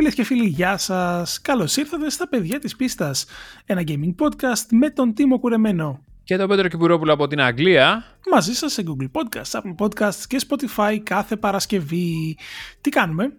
[0.00, 1.40] Φίλες και φίλοι, γεια σας.
[1.40, 3.26] Καλώς ήρθατε στα παιδιά της πίστας.
[3.66, 6.04] Ένα gaming podcast με τον Τίμο Κουρεμένο.
[6.24, 8.04] Και τον Πέτρο Κυπουρόπουλο από την Αγγλία.
[8.32, 12.36] Μαζί σας σε Google Podcasts, Apple Podcasts και Spotify κάθε Παρασκευή.
[12.80, 13.32] Τι κάνουμε;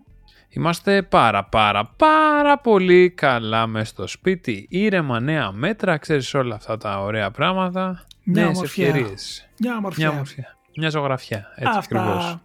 [0.50, 4.68] Είμαστε πάρα πάρα πάρα πολύ καλά μες στο σπίτι.
[4.70, 8.06] Ήρεμα νέα μέτρα, ξέρεις όλα αυτά τα ωραία πράγματα.
[8.24, 8.88] Μια Νέες ομορφιά.
[8.88, 9.50] ευκαιρίες.
[9.60, 10.06] Μια ομορφιά.
[10.06, 10.58] Μια ομορφιά.
[10.78, 11.48] Μια ζωγραφιά.
[11.56, 11.98] Έτσι Αυτά.
[11.98, 12.40] ακριβώς.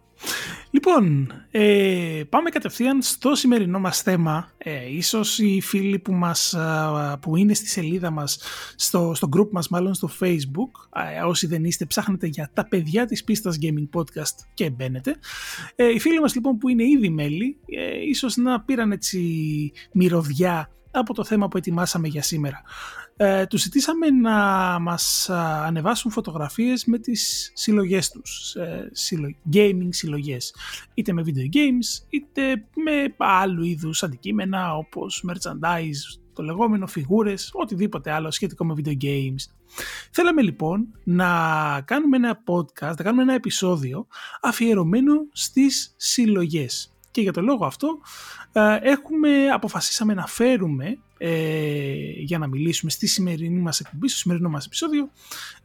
[0.69, 4.51] Λοιπόν, ε, πάμε κατευθείαν στο σημερινό μας θέμα.
[4.57, 8.39] Ε, ίσως οι φίλοι που, μας, α, που είναι στη σελίδα μας,
[8.75, 13.05] στο, στο group μας μάλλον στο facebook, ε, όσοι δεν είστε ψάχνετε για τα παιδιά
[13.05, 15.15] της πίστας gaming podcast και μπαίνετε.
[15.75, 20.71] Ε, οι φίλοι μας λοιπόν που είναι ήδη μέλη, ε, ίσως να πήραν έτσι μυρωδιά
[20.91, 22.61] από το θέμα που ετοιμάσαμε για σήμερα.
[23.19, 24.35] Ε, τους ζητήσαμε να
[24.79, 30.55] μας α, ανεβάσουν φωτογραφίες με τις συλλογές τους, ε, συλλο- gaming συλλογές,
[30.93, 38.11] είτε με video games, είτε με άλλου είδους αντικείμενα όπως merchandise, το λεγόμενο φιγούρες, οτιδήποτε
[38.11, 39.51] άλλο σχετικό με video games.
[40.11, 41.27] Θέλαμε λοιπόν να
[41.85, 44.07] κάνουμε ένα podcast, να κάνουμε ένα επεισόδιο
[44.41, 46.91] αφιερωμένο στις συλλογές.
[47.11, 47.99] Και για το λόγο αυτό
[48.51, 54.49] ε, έχουμε, αποφασίσαμε να φέρουμε ε, για να μιλήσουμε στη σημερινή μας εκπομπή, στο σημερινό
[54.49, 55.09] μας επεισόδιο,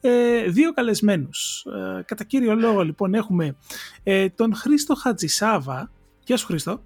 [0.01, 1.67] ε, δύο καλεσμένους.
[1.99, 3.57] Ε, κατά κύριο λόγο λοιπόν έχουμε
[4.03, 5.91] ε, τον Χρήστο Χατζησάβα.
[6.25, 6.81] Γεια σου Χρήστο.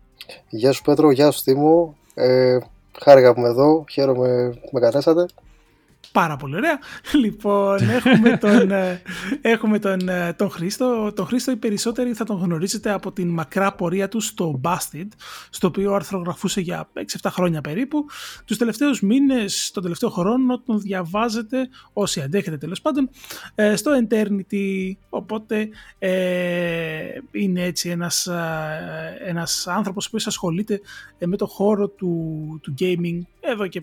[0.49, 1.97] Γεια σου Πέτρο, γεια σου Τίμου.
[2.15, 2.59] Ε,
[3.03, 5.27] χάρηκα που είμαι εδώ, χαίρομαι που με καλέσατε.
[6.17, 6.79] Πάρα πολύ ωραία.
[7.13, 9.03] Λοιπόν, έχουμε τον, ε,
[9.41, 11.13] έχουμε τον, ε, τον Χρήστο.
[11.13, 15.07] Τον Χρήστο οι περισσότεροι θα τον γνωρίζετε από την μακρά πορεία του στο Busted,
[15.51, 16.89] στο οποίο αρθρογραφούσε για
[17.23, 18.05] 6-7 χρόνια περίπου.
[18.45, 23.11] Τους τελευταίους μήνες, τον τελευταίο χρόνο, τον διαβάζετε, όσοι αντέχετε τέλος πάντων,
[23.55, 24.93] ε, στο Eternity.
[25.09, 26.11] Οπότε ε,
[27.31, 30.81] είναι έτσι ένας, ε, ένας άνθρωπος που ασχολείται
[31.19, 33.83] ε, με το χώρο του, του gaming εδώ και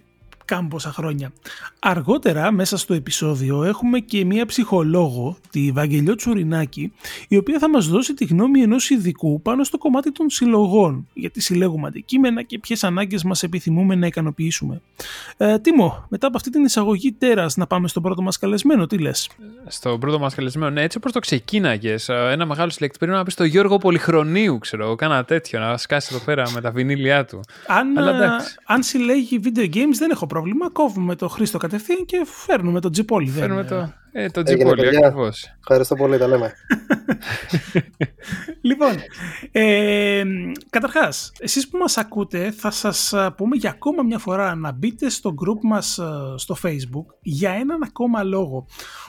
[0.54, 1.32] κάμποσα χρόνια.
[1.80, 6.94] Αργότερα μέσα στο επεισόδιο έχουμε και μία ψυχολόγο, τη Βαγγελιό Τσουρινάκη,
[7.28, 11.42] η οποία θα μας δώσει τη γνώμη ενός ειδικού πάνω στο κομμάτι των συλλογών, γιατί
[11.42, 14.82] συλλέγουμε αντικείμενα και ποιες ανάγκες μας επιθυμούμε να ικανοποιήσουμε.
[15.38, 18.98] Ε, Τίμω, μετά από αυτή την εισαγωγή τέρας να πάμε στον πρώτο μας καλεσμένο, τι
[18.98, 19.30] λες;
[19.68, 22.98] Στο πρώτο μας καλεσμένο, ναι, έτσι όπως το ξεκίναγες, ένα μεγάλο συλλέκτη.
[22.98, 26.62] Περίμενα να πεις το Γιώργο Πολυχρονίου, ξέρω εγώ, κάνα τέτοιο, να σκάσει εδώ πέρα με
[26.62, 27.40] τα βινίλια του.
[27.68, 28.56] Αν, Αλλά ε, εντάξει.
[28.66, 33.30] αν συλλέγει video games δεν έχω πρόβλημα, κόβουμε το Χρήστο κατευθείαν και φέρνουμε τον Τζιπόλι.
[33.30, 35.08] δεν- Φέρνουμε το, ε, το Έγινε, τζιπόλι, παιδιά.
[35.08, 35.56] ακριβώς.
[35.60, 36.54] Ευχαριστώ πολύ, τα λέμε.
[38.62, 38.92] Λοιπόν,
[39.52, 40.24] ε,
[40.70, 45.10] καταρχάς, εσείς που μας ακούτε θα σας α, πούμε για ακόμα μια φορά να μπείτε
[45.10, 48.66] στο group μας α, στο facebook για έναν ακόμα λόγο.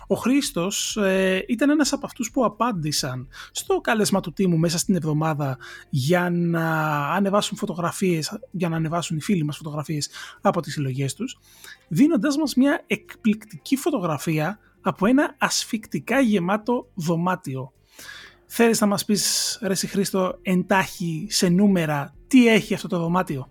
[0.06, 4.94] Ο Χρήστος ε, ήταν ένας από αυτούς που απάντησαν στο κάλεσμα του τίμου μέσα στην
[4.94, 5.58] εβδομάδα
[5.90, 10.08] για να ανεβάσουν φωτογραφίες, για να ανεβάσουν οι φίλοι μας φωτογραφίες
[10.40, 11.38] από τις συλλογές τους,
[11.88, 17.72] δίνοντάς μας μια εκπληκτική φωτογραφία από ένα ασφικτικά γεμάτο δωμάτιο.
[18.46, 23.48] Θέλεις να μας πεις, ρε εσύ Χρήστο, εντάχει σε νούμερα, τι έχει αυτό το δωμάτιο;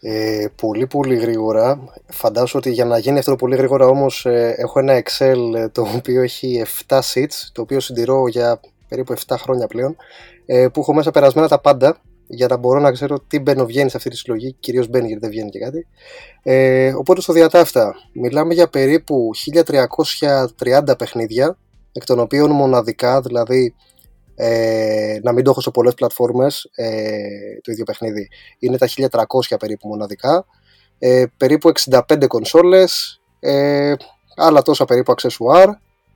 [0.00, 1.78] Ε, πολύ πολύ γρήγορα.
[2.06, 5.68] Φαντάζομαι ότι για να γίνει αυτό το πολύ γρήγορα όμως ε, έχω ένα Excel ε,
[5.68, 9.96] το οποίο έχει 7 sheets, το οποίο συντηρώ για περίπου 7 χρόνια πλέον,
[10.46, 13.90] ε, που έχω μέσα περασμένα τα πάντα για να μπορώ να ξέρω τι μπαίνω βγαίνει
[13.90, 15.86] σε αυτή τη συλλογή, κυρίως μπαίνει γιατί δεν βγαίνει και κάτι.
[16.42, 19.30] Ε, οπότε στο διατάφτα μιλάμε για περίπου
[20.58, 21.58] 1330 παιχνίδια,
[21.92, 23.74] εκ των οποίων μοναδικά, δηλαδή
[24.34, 28.28] ε, να μην το έχω σε πολλές πλατφόρμες ε, το ίδιο παιχνίδι.
[28.58, 30.46] Είναι τα 1300 περίπου μοναδικά.
[30.98, 33.94] Ε, περίπου 65 κονσόλες ε,
[34.36, 35.70] άλλα τόσα περίπου αξεσουάρ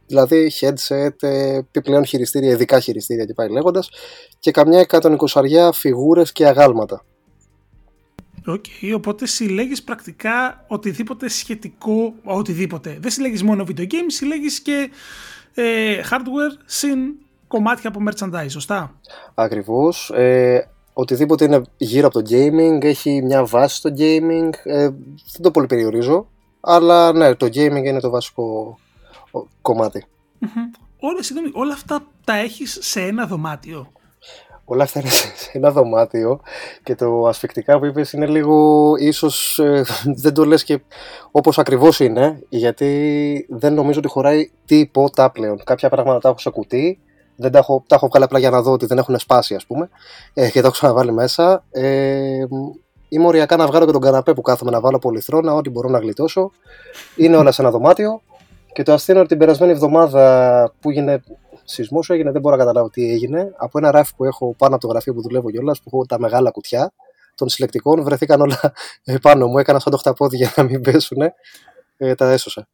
[0.06, 3.90] δηλαδή headset, ε, επιπλέον χειριστήρια, ειδικά χειριστήρια και πάει λέγοντας
[4.38, 7.04] και καμιά 120 φιγούρες και αγάλματα
[8.46, 8.64] Οκ,
[8.94, 12.98] οπότε συλλέγεις πρακτικά οτιδήποτε σχετικό, οτιδήποτε.
[13.00, 14.90] Δεν συλλέγεις μόνο video games, συλλέγεις και
[15.54, 16.98] ε, hardware συν
[17.48, 19.00] κομμάτια από merchandise, σωστά;
[19.34, 20.10] Ακριβώς.
[20.10, 24.50] Ε, οτιδήποτε είναι γύρω από το gaming, έχει μια βάση στο gaming.
[24.64, 24.88] Ε,
[25.32, 26.26] δεν το πολύ περιορίζω.
[26.60, 28.78] Αλλά ναι, το gaming είναι το βασικό ο,
[29.62, 30.04] κομμάτι.
[30.38, 30.70] Μμμ.
[31.04, 33.92] Όλα, συγγνώμη, όλα αυτά τα έχεις σε ένα δωμάτιο.
[34.64, 36.40] Όλα αυτά είναι σε σε ένα δωμάτιο
[36.82, 39.84] και το ασφικτικά που είπες είναι λίγο ίσως ε,
[40.22, 40.80] δεν το λες και
[41.30, 45.64] όπως ακριβώς είναι γιατί δεν νομίζω ότι χωράει τίποτα πλέον.
[45.64, 47.00] Κάποια πράγματα τα έχω σε κουτί,
[47.36, 49.66] δεν τα έχω, τα έχω βγάλει απλά για να δω ότι δεν έχουν σπάσει ας
[49.66, 49.88] πούμε
[50.34, 51.64] ε, και τα έχω ξαναβάλει μέσα.
[51.70, 52.44] Ε,
[53.08, 55.98] είμαι οριακά να βγάλω και τον καναπέ που κάθομαι να βάλω πολυθρόνα, ό,τι μπορώ να
[55.98, 56.50] γλιτώσω.
[57.16, 58.22] Είναι όλα σε ένα δωμάτιο
[58.72, 61.22] και το αστείο είναι ότι την περασμένη εβδομάδα που έγινε
[61.64, 63.52] σεισμός έγινε, δεν μπορώ να καταλάβω τι έγινε.
[63.56, 66.18] Από ένα ράφι που έχω πάνω από το γραφείο που δουλεύω κιόλας, που έχω τα
[66.18, 66.92] μεγάλα κουτιά,
[67.34, 68.72] των συλλεκτικών βρεθήκαν όλα
[69.22, 69.58] πάνω μου.
[69.58, 71.18] Έκανα σαν το χταπόδι για να μην πέσουν.
[71.96, 72.68] Ε, τα έσωσα.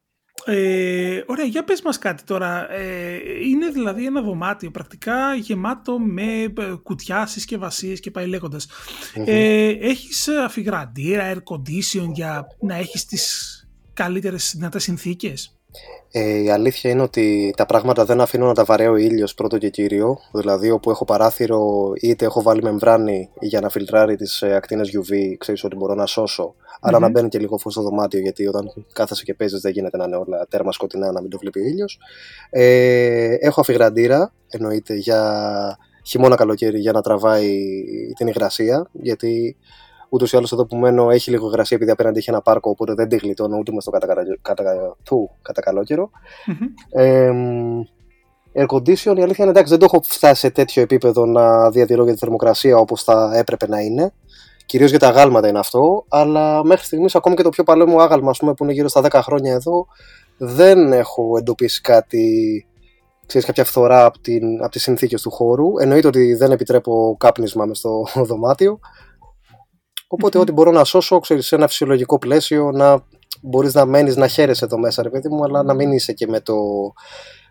[0.45, 2.73] Ε, ωραία, για πες μας κάτι τώρα.
[2.73, 3.19] Ε,
[3.49, 8.69] είναι δηλαδή ένα δωμάτιο πρακτικά γεμάτο με ε, κουτιά, συσκευασίες και πάει λέγοντας.
[9.15, 13.53] Ε, έχεις αφιγραντήρα, air condition για να έχεις τις
[13.93, 15.58] καλύτερες δυνατές συνθήκες;
[16.11, 19.69] Ε, η αλήθεια είναι ότι τα πράγματα δεν αφήνω να τα βαρέω ήλιος πρώτο και
[19.69, 20.19] κύριο.
[20.33, 25.35] Δηλαδή, όπου έχω παράθυρο, είτε έχω βάλει μεμβράνη για να φιλτράρει τις ε, ακτίνες UV,
[25.39, 26.55] ξέρεις ότι μπορώ να σώσω.
[26.81, 29.97] Αλλά να μπαίνει και λίγο φως στο δωμάτιο, γιατί όταν κάθεσαι και παίζεις, δεν γίνεται
[29.97, 31.99] να είναι όλα τέρμα σκοτεινά, να μην το βλέπει ο ήλιος.
[32.51, 37.61] Ε, έχω αφιγραντήρα, εννοείται, για χειμώνα καλοκαίρι για να τραβάει
[38.17, 39.57] την υγρασία, γιατί
[40.09, 42.95] Ούτως ή άλλως εδώ που μένω έχει λίγο γρασία επειδή απέναντι έχει ένα πάρκο, οπότε
[42.95, 44.07] δεν τη γλιτώνω ούτε με στο κατα...
[44.43, 44.97] κατα...
[45.43, 46.11] κατά καλό καιρό.
[46.91, 47.31] Ε,
[48.55, 52.05] air condition, η αλήθεια είναι εντάξει, δεν το έχω φτάσει σε τέτοιο επίπεδο να διατηρώ
[52.05, 54.13] για τη θερμοκρασία όπως θα έπρεπε να είναι.
[54.67, 58.03] Κυρίως για τα αγάλματα είναι αυτό, αλλά μέχρι στιγμής ακόμη και το πιο παλαιό μου
[58.03, 59.87] άγαλμα, πούμε, που είναι γύρω στα 10 χρόνια εδώ,
[60.37, 62.67] δεν έχω εντοπίσει κάτι
[63.29, 65.79] ξέρεις, κάποια φθορά από, την, από τις συνθήκες του χώρου.
[65.79, 68.81] Εννοείται ότι δεν επιτρέπω κάπνισμα μες στο δωμάτιο,
[70.09, 73.05] Οπότε, ό,τι μπορώ να σώσω, ξέρεις, σε ένα φυσιολογικό πλαίσιο, να
[73.43, 76.27] μπορείς να μένεις να χαίρεσαι εδώ μέσα, ρε παιδί μου, αλλά να μην είσαι και
[76.27, 76.57] με το.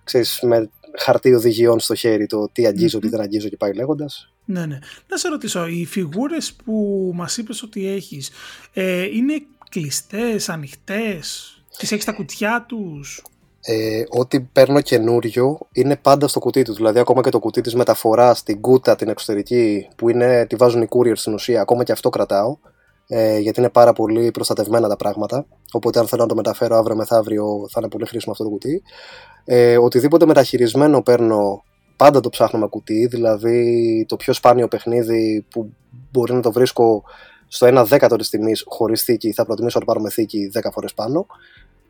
[0.03, 4.33] Ξέρεις, με χαρτί οδηγιών στο χέρι, το τι αγγίζω, τι δεν αγγίζω και πάει λέγοντας.
[4.45, 4.79] Ναι, ναι.
[5.07, 8.29] Να σε ρωτήσω, οι φιγούρες που μας είπες ότι έχεις,
[8.73, 9.33] ε, είναι
[9.69, 13.23] κλειστές, ανοιχτές, τις έχεις στα κουτιά τους;
[13.69, 16.75] Ε, ό,τι παίρνω καινούριο είναι πάντα στο κουτί τους.
[16.75, 20.81] Δηλαδή, ακόμα και το κουτί της μεταφοράς, την κούτα, την εξωτερική, που είναι, τη βάζουν
[20.81, 22.57] οι courier στην ουσία, ακόμα και αυτό κρατάω.
[23.07, 25.45] Ε, γιατί είναι πάρα πολύ προστατευμένα τα πράγματα.
[25.71, 28.81] Οπότε, αν θέλω να το μεταφέρω αύριο μεθαύριο, θα είναι πολύ χρήσιμο αυτό το κουτί.
[29.45, 31.63] Ε, οτιδήποτε μεταχειρισμένο παίρνω,
[31.95, 33.07] πάντα το ψάχνω με κουτί.
[33.07, 35.73] Δηλαδή, το πιο σπάνιο παιχνίδι που
[36.11, 37.03] μπορεί να το βρίσκω
[37.47, 40.69] στο 1 δέκατο της τιμής χωρίς θήκη, θα προτιμήσω να το πάρω με θήκη 10
[40.71, 41.25] φορές πάνω.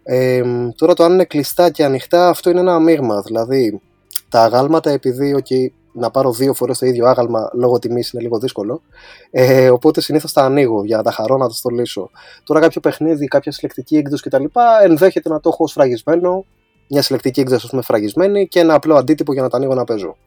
[0.10, 0.44] Ε,
[0.76, 3.22] τώρα το αν είναι κλειστά και ανοιχτά αυτό είναι ένα μείγμα.
[3.22, 3.82] Δηλαδή
[4.30, 8.40] τα αγάλματα επειδή okay, να πάρω δύο φορές το ίδιο άγαλμα λόγω τιμής είναι λίγο
[8.40, 8.82] δύσκολο.
[9.32, 12.10] Ε, οπότε συνήθως τα ανοίγω για να τα χαρώ να το στολίσω.
[12.44, 14.44] Τώρα κάποιο παιχνίδι, κάποια συλλεκτική έκδοση κτλ.
[14.84, 16.46] ενδέχεται να το έχω σφραγισμένο.
[16.90, 19.84] Μια συλλεκτική έκδοση, ας πούμε, φραγισμένη και ένα απλό αντίτυπο για να τα ανοίγω να
[19.84, 20.18] παίζω.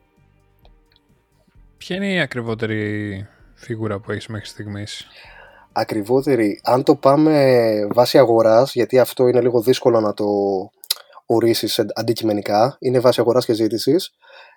[1.76, 5.06] Ποια είναι η ακριβότερη φίγουρα που έχεις μέχρι στιγμής,
[5.72, 6.60] ακριβότερη.
[6.62, 10.26] Αν το πάμε βάσει αγοράς, γιατί αυτό είναι λίγο δύσκολο να το
[11.26, 14.10] ορίσεις αντικειμενικά, είναι βάση αγοράς και ζήτησης,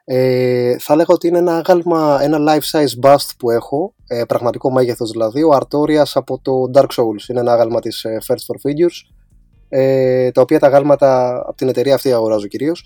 [0.05, 4.71] ε, θα έλεγα ότι είναι ένα άγαλμα, ένα life size bust που έχω, ε, πραγματικό
[4.71, 7.29] μέγεθος δηλαδή, ο Artorias από το Dark Souls.
[7.29, 9.13] Είναι ένα άγαλμα της ε, First for Figures,
[9.69, 12.83] ε, τα οποία τα άγαλματα από την εταιρεία αυτή αγοράζω κυρίως.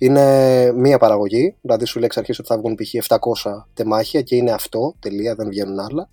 [0.00, 2.94] Είναι μία παραγωγή, δηλαδή σου λέει εξ αρχής ότι θα βγουν π.χ.
[3.42, 6.08] 700 τεμάχια και είναι αυτό, τελεία, δεν βγαίνουν άλλα.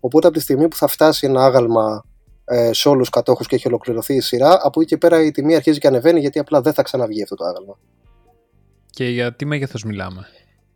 [0.00, 2.04] Οπότε από τη στιγμή που θα φτάσει ένα άγαλμα
[2.44, 5.30] ε, σε όλους του κατόχους και έχει ολοκληρωθεί η σειρά, από εκεί και πέρα η
[5.30, 7.78] τιμή αρχίζει και ανεβαίνει γιατί απλά δεν θα ξαναβγεί αυτό το άγαλμα.
[8.90, 10.26] Και για τι μέγεθος μιλάμε;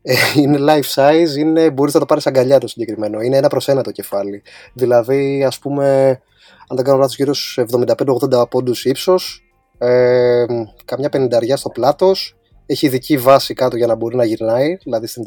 [0.02, 3.20] Ε, είναι life size, είναι, μπορείς να το πάρεις αγκαλιά το συγκεκριμένο.
[3.20, 4.42] Είναι ένα προς ένα το κεφάλι.
[4.72, 6.08] Δηλαδή, ας πούμε,
[6.68, 9.42] αν δεν κάνω λάθος, γύρω στους 75-80 πόντους ύψος,
[9.78, 10.44] ε,
[10.84, 12.36] καμιά πενηνταριά στο πλάτος,
[12.66, 15.24] έχει ειδική βάση κάτω για να μπορεί να γυρνάει, δηλαδή στην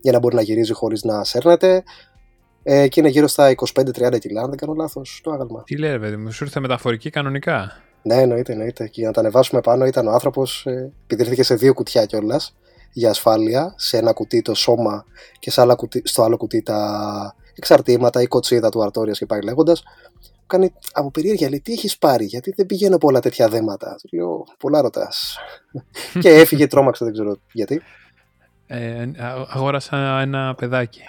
[0.00, 1.82] για να μπορεί να γυρίζει χωρίς να σέρνεται.
[2.68, 5.62] Ε, και είναι γύρω στα 25-30 κιλά, αν δεν κάνω λάθος, το άγαλμα.
[5.62, 8.84] Τι λέει, παιδί μου, σου ήρθε μεταφορική κανονικά; Ναι, εννοείται, εννοείται.
[8.84, 12.56] Και για να τα ανεβάσουμε πάνω ήταν ο άνθρωπος, ε, επειδή σε δύο κουτιά κιόλας
[12.92, 15.04] για ασφάλεια, σε ένα κουτί το σώμα
[15.38, 19.42] και σε άλλο κουτί, στο άλλο κουτί τα εξαρτήματα ή κοτσίδα του αρτόρια και πάει
[19.42, 19.82] λέγοντας.
[20.46, 23.96] Κάνει από περίεργεια, λέει, τι έχεις πάρει, γιατί δεν πηγαίνω πολλά τέτοια δέματα.
[24.08, 25.38] Του λέω, πολλά ρωτάς.
[26.22, 27.82] και έφυγε, τρόμαξε, δεν ξέρω γιατί.
[28.66, 29.08] Ε,
[29.48, 31.00] αγόρασα ένα παιδάκι.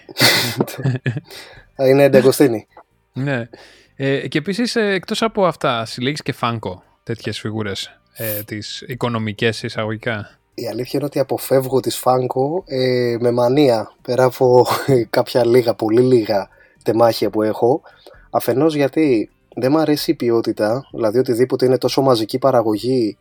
[1.90, 2.68] Είναι εντεγκοστίνη.
[3.14, 3.50] ναι.
[3.96, 9.64] Ε, και επίσης, ε, εκτός από αυτά, συλλέγεις και φάνκο τέτοιες φιγούρες, ε, τις οικονομικές
[9.64, 10.30] εισαγωγικά.
[10.54, 14.66] Η αλήθεια είναι ότι αποφεύγω τις φάνκο ε, με μανία πέρα από
[15.10, 16.50] κάποια λίγα, πολύ λίγα
[16.84, 17.82] τεμάχια που έχω.
[18.30, 23.18] Αφενός γιατί δεν μου αρέσει η ποιότητα, δηλαδή οτιδήποτε είναι τόσο μαζική παραγωγή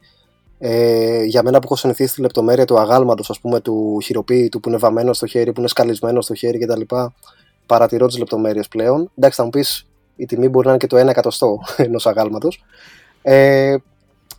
[0.58, 4.68] ε, για μένα που έχω συνηθίσει τη λεπτομέρεια του αγάλματος, ας πούμε, του χειροποίητου που
[4.68, 6.80] είναι βαμμένο στο χέρι, που είναι σκαλισμένο στο χέρι κτλ.
[7.66, 9.10] Παρατηρώ τις λεπτομέρειες πλέον.
[9.14, 9.86] Εντάξει, θα μου πεις
[10.16, 12.64] η τιμή μπορεί να είναι και το 1 εκατοστό ενός αγάλματος.
[13.22, 13.76] Ε,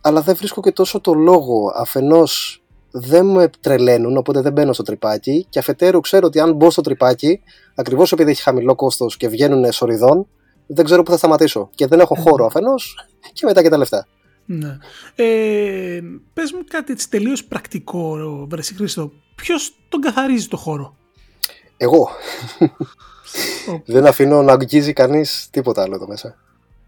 [0.00, 1.72] αλλά δεν βρίσκω και τόσο το λόγο.
[1.74, 5.46] Αφενός δεν με τρελαίνουν, οπότε δεν μπαίνω στο τρυπάκι.
[5.48, 7.40] Και αφετέρου ξέρω ότι αν μπω στο τρυπάκι,
[7.74, 10.26] ακριβώς επειδή έχει χαμηλό κόστος και βγαίνουν σοριδών,
[10.66, 11.68] δεν ξέρω πού θα σταματήσω.
[11.74, 14.06] Και δεν έχω χώρο αφενός και μετά και τα λεφτά.
[14.50, 14.76] Ναι.
[15.14, 16.00] Ε,
[16.32, 19.12] πες μου κάτι έτσι τελείως πρακτικό, Βρεσί Χρήστο.
[19.34, 20.96] Ποιος τον καθαρίζει το χώρο;
[21.76, 22.08] Εγώ.
[23.84, 26.36] Δεν αφήνω να αγγίζει κανείς τίποτα άλλο εδώ μέσα.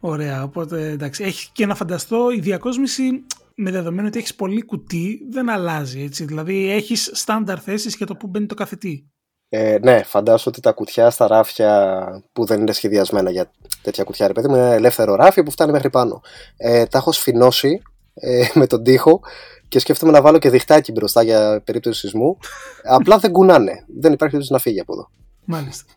[0.00, 1.24] Ωραία, οπότε εντάξει.
[1.24, 3.24] Έχει και να φανταστώ η διακόσμηση
[3.54, 6.24] με δεδομένο ότι έχεις πολύ κουτί δεν αλλάζει έτσι.
[6.24, 9.10] Δηλαδή έχεις στάνταρ θέσεις για το που μπαίνει το καθετή.
[9.52, 13.50] Ε, ναι, φαντάζομαι ότι τα κουτιά στα ράφια που δεν είναι σχεδιασμένα για
[13.82, 16.20] τέτοια κουτιά, ρε παιδί μου, είναι ελεύθερο ράφι που φτάνει μέχρι πάνω.
[16.56, 17.82] Ε, τα έχω σφινώσει
[18.14, 19.20] ε, με τον τοίχο
[19.68, 22.38] και σκέφτομαι να βάλω και διχτάκι μπροστά για περίπτωση σεισμού.
[22.84, 23.72] Απλά δεν κουνάνε.
[23.72, 25.10] Δεν υπάρχει περίπτωση να φύγει από εδώ.
[25.44, 25.92] Μάλιστα.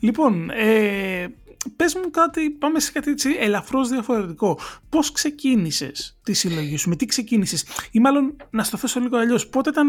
[0.00, 1.26] Λοιπόν, ε,
[1.70, 4.58] πες μου κάτι, πάμε σε κάτι έτσι ελαφρώς διαφορετικό.
[4.88, 9.48] Πώς ξεκίνησες τη συλλογή σου, με τι ξεκίνησες; Ή μάλλον να στο θέσω λίγο αλλιώς.
[9.48, 9.88] Πότε ήταν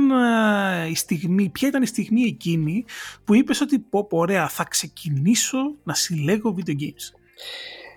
[0.90, 2.86] η στιγμή, ποια ήταν η στιγμή εκείνη
[3.24, 7.14] που είπες ότι πω, πω ωραία θα ξεκινήσω να συλλέγω video games.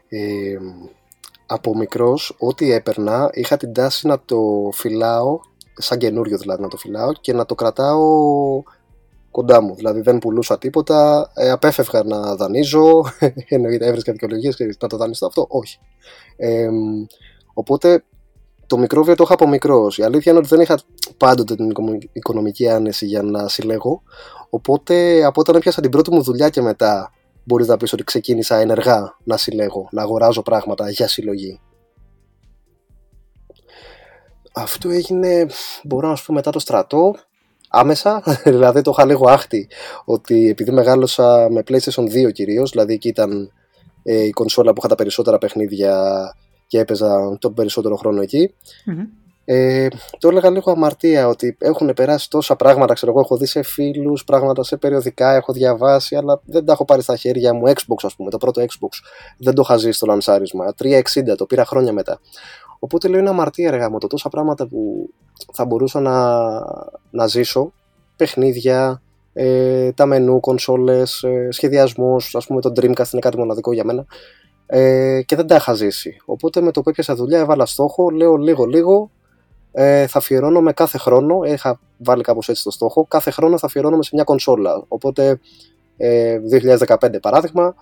[0.09, 0.57] Ε,
[1.47, 5.41] από μικρός ό,τι έπαιρνα είχα την τάση να το φυλάω
[5.75, 8.63] σαν καινούριο δηλαδή να το φυλάω και να το κρατάω
[9.31, 9.75] κοντά μου.
[9.75, 13.05] Δηλαδή δεν πουλούσα τίποτα, ε, απέφευγα να δανείζω,
[13.49, 15.47] εννοείται έβρισκα δικαιολογίες και να το δανείσω αυτό.
[15.49, 15.79] Όχι.
[16.37, 16.69] Ε,
[17.55, 18.05] οπότε
[18.67, 19.99] το μικρόβιο το είχα από μικρός.
[19.99, 20.79] Η αλήθεια είναι ότι δεν είχα
[21.17, 21.73] πάντοτε την
[22.13, 24.03] οικονομική άνεση για να συλλέγω.
[24.51, 27.13] Οπότε από όταν έπιασα την πρώτη μου δουλειά και μετά,
[27.45, 31.61] μπορείς να πεις ότι ξεκίνησα ενεργά να συλλέγω, να αγοράζω πράγματα για συλλογή.
[34.53, 35.47] Αυτό έγινε,
[35.85, 37.15] μπορώ να σου πω, μετά το στρατό
[37.71, 38.23] άμεσα.
[38.45, 39.69] δηλαδή το είχα λίγο άχτη
[40.05, 43.53] ότι επειδή μεγάλωσα με PlayStation 2 κυρίως, δηλαδή εκεί ήταν
[44.03, 45.95] ε, η κονσόλα που είχα τα περισσότερα παιχνίδια
[46.67, 48.23] και έπαιζα τον περισσότερο χρόνο
[49.45, 52.95] Ε, το έλεγα λίγο αμαρτία ότι έχουν περάσει τόσα πράγματα.
[52.95, 56.85] Ξέρω εγώ, έχω δει σε φίλους, πράγματα σε περιοδικά, έχω διαβάσει, αλλά δεν τα έχω
[56.85, 57.63] πάρει στα χέρια μου.
[57.67, 58.89] Xbox, ας πούμε, το πρώτο Xbox.
[59.39, 60.75] Δεν το είχα ζήσει στο λανσάρισμα.
[60.83, 61.03] 360
[61.37, 62.21] το πήρα χρόνια μετά.
[62.83, 65.11] Οπότε λέω είναι αμαρτία ρε το τόσα πράγματα που
[65.53, 66.39] θα μπορούσα να,
[67.11, 67.73] να ζήσω,
[68.17, 73.85] παιχνίδια, ε, τα μενού, κονσόλες, ε, σχεδιασμούς, ας πούμε το Dreamcast είναι κάτι μοναδικό για
[73.85, 74.07] μένα
[74.67, 76.17] ε, και δεν τα είχα ζήσει.
[76.25, 79.11] Οπότε με το που έπιασα δουλειά έβαλα στόχο, λέω λίγο λίγο,
[79.73, 84.03] ε, θα αφιερώνομαι κάθε χρόνο, είχα βάλει κάπως έτσι το στόχο, κάθε χρόνο θα αφιερώνομαι
[84.03, 84.85] σε μια κονσόλα.
[84.89, 85.41] Οπότε
[85.97, 86.39] ε,
[86.79, 87.75] 2015 παράδειγμα,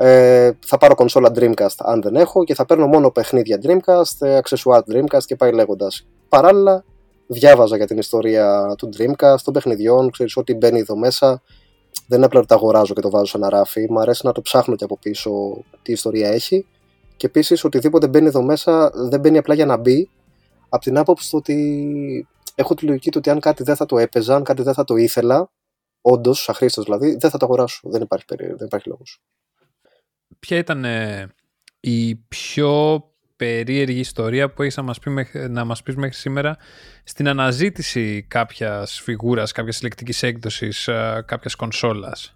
[0.00, 4.38] ε, θα πάρω κονσόλα Dreamcast αν δεν έχω και θα παίρνω μόνο παιχνίδια Dreamcast, ε,
[4.42, 6.06] accessoire Dreamcast και πάει λέγοντας.
[6.28, 6.84] Παράλληλα,
[7.26, 11.42] διάβαζα για την ιστορία του Dreamcast, των παιχνιδιών, ξέρεις ό,τι μπαίνει εδώ μέσα.
[12.06, 13.86] Δεν είναι απλά ότι τα αγοράζω και το βάζω σε ένα ράφι.
[13.90, 15.30] Μου αρέσει να το ψάχνω και από πίσω
[15.82, 16.66] τι ιστορία έχει.
[17.16, 20.10] Και επίσης οτιδήποτε μπαίνει εδώ μέσα δεν μπαίνει απλά για να μπει.
[20.68, 24.34] Από την άποψη ότι έχω τη λογική του ότι αν κάτι δεν θα το έπαιζα,
[24.34, 25.50] αν κάτι δεν θα το ήθελα,
[26.00, 27.88] όντως, σαν χρήστη δηλαδή, δεν θα το αγοράσω.
[27.88, 29.22] Δεν υπάρχει, δεν υπάρχει λόγος
[30.38, 31.28] ποια ήταν ε,
[31.80, 33.02] η πιο
[33.36, 35.10] περίεργη ιστορία που έχεις να μας, πει,
[35.48, 36.56] να μας πεις μέχρι σήμερα
[37.04, 42.34] στην αναζήτηση κάποιας φιγούρας, κάποιας συλλεκτικής έκδοσης, ε, κάποιας κονσόλας;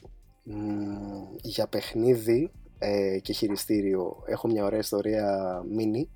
[1.43, 6.11] για παιχνίδι ε, και χειριστήριο έχω μια ωραία ιστορία μίνι.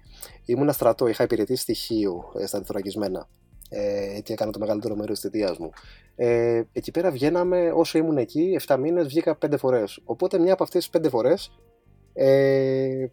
[0.45, 3.28] Ήμουν στρατό, είχα υπηρετήσει στοιχείο ε, στα διθωρακισμένα
[3.69, 5.71] ε, και έκανα το μεγαλύτερο μέρος της θητείας μου.
[6.16, 10.00] Ε, εκεί πέρα βγαίναμε, όσο ήμουν εκεί, 7 μήνες βγήκα 5 φορές.
[10.05, 11.50] Οπότε μια από αυτές τις 5 φορές
[12.16, 13.06] ε,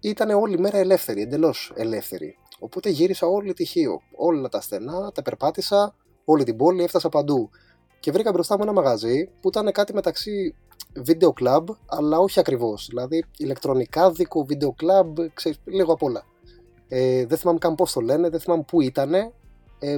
[0.00, 2.36] ήταν όλη μέρα ελεύθερη, εντελώς ελεύθερη.
[2.58, 4.00] Οπότε γύρισα όλη τη Χίο.
[4.16, 5.94] Όλα τα στενά, τα περπάτησα,
[6.24, 7.50] όλη την πόλη, έφτασα παντού.
[8.00, 10.54] Και βρήκα μπροστά μου ένα μαγαζί που ήταν κάτι μεταξύ
[11.06, 12.86] video club, αλλά όχι ακριβώς.
[12.88, 16.24] Δηλαδή ηλεκτρονικά δίκο video club, ξέρεις, λίγο απ' όλα.
[16.88, 19.14] Ε, δεν θυμάμαι καν πώς το λένε, δεν θυμάμαι πού ήταν.
[19.78, 19.96] Ε,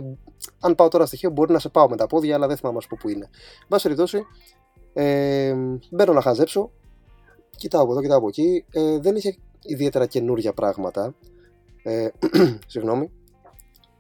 [0.61, 2.83] αν πάω τώρα στοιχείο, μπορεί να σε πάω με τα πόδια, αλλά δεν θυμάμαι να
[2.83, 3.25] σου πω πού είναι.
[3.63, 4.27] Εν πάση περιπτώσει,
[4.93, 5.55] ε,
[5.91, 6.71] μπαίνω να χαζέψω
[7.63, 8.65] κοιτάω από εδώ, κοιτάω από εκεί.
[8.71, 11.15] Ε, δεν είχε ιδιαίτερα καινούργια πράγματα.
[11.83, 12.09] Ε,
[12.73, 13.11] συγγνώμη.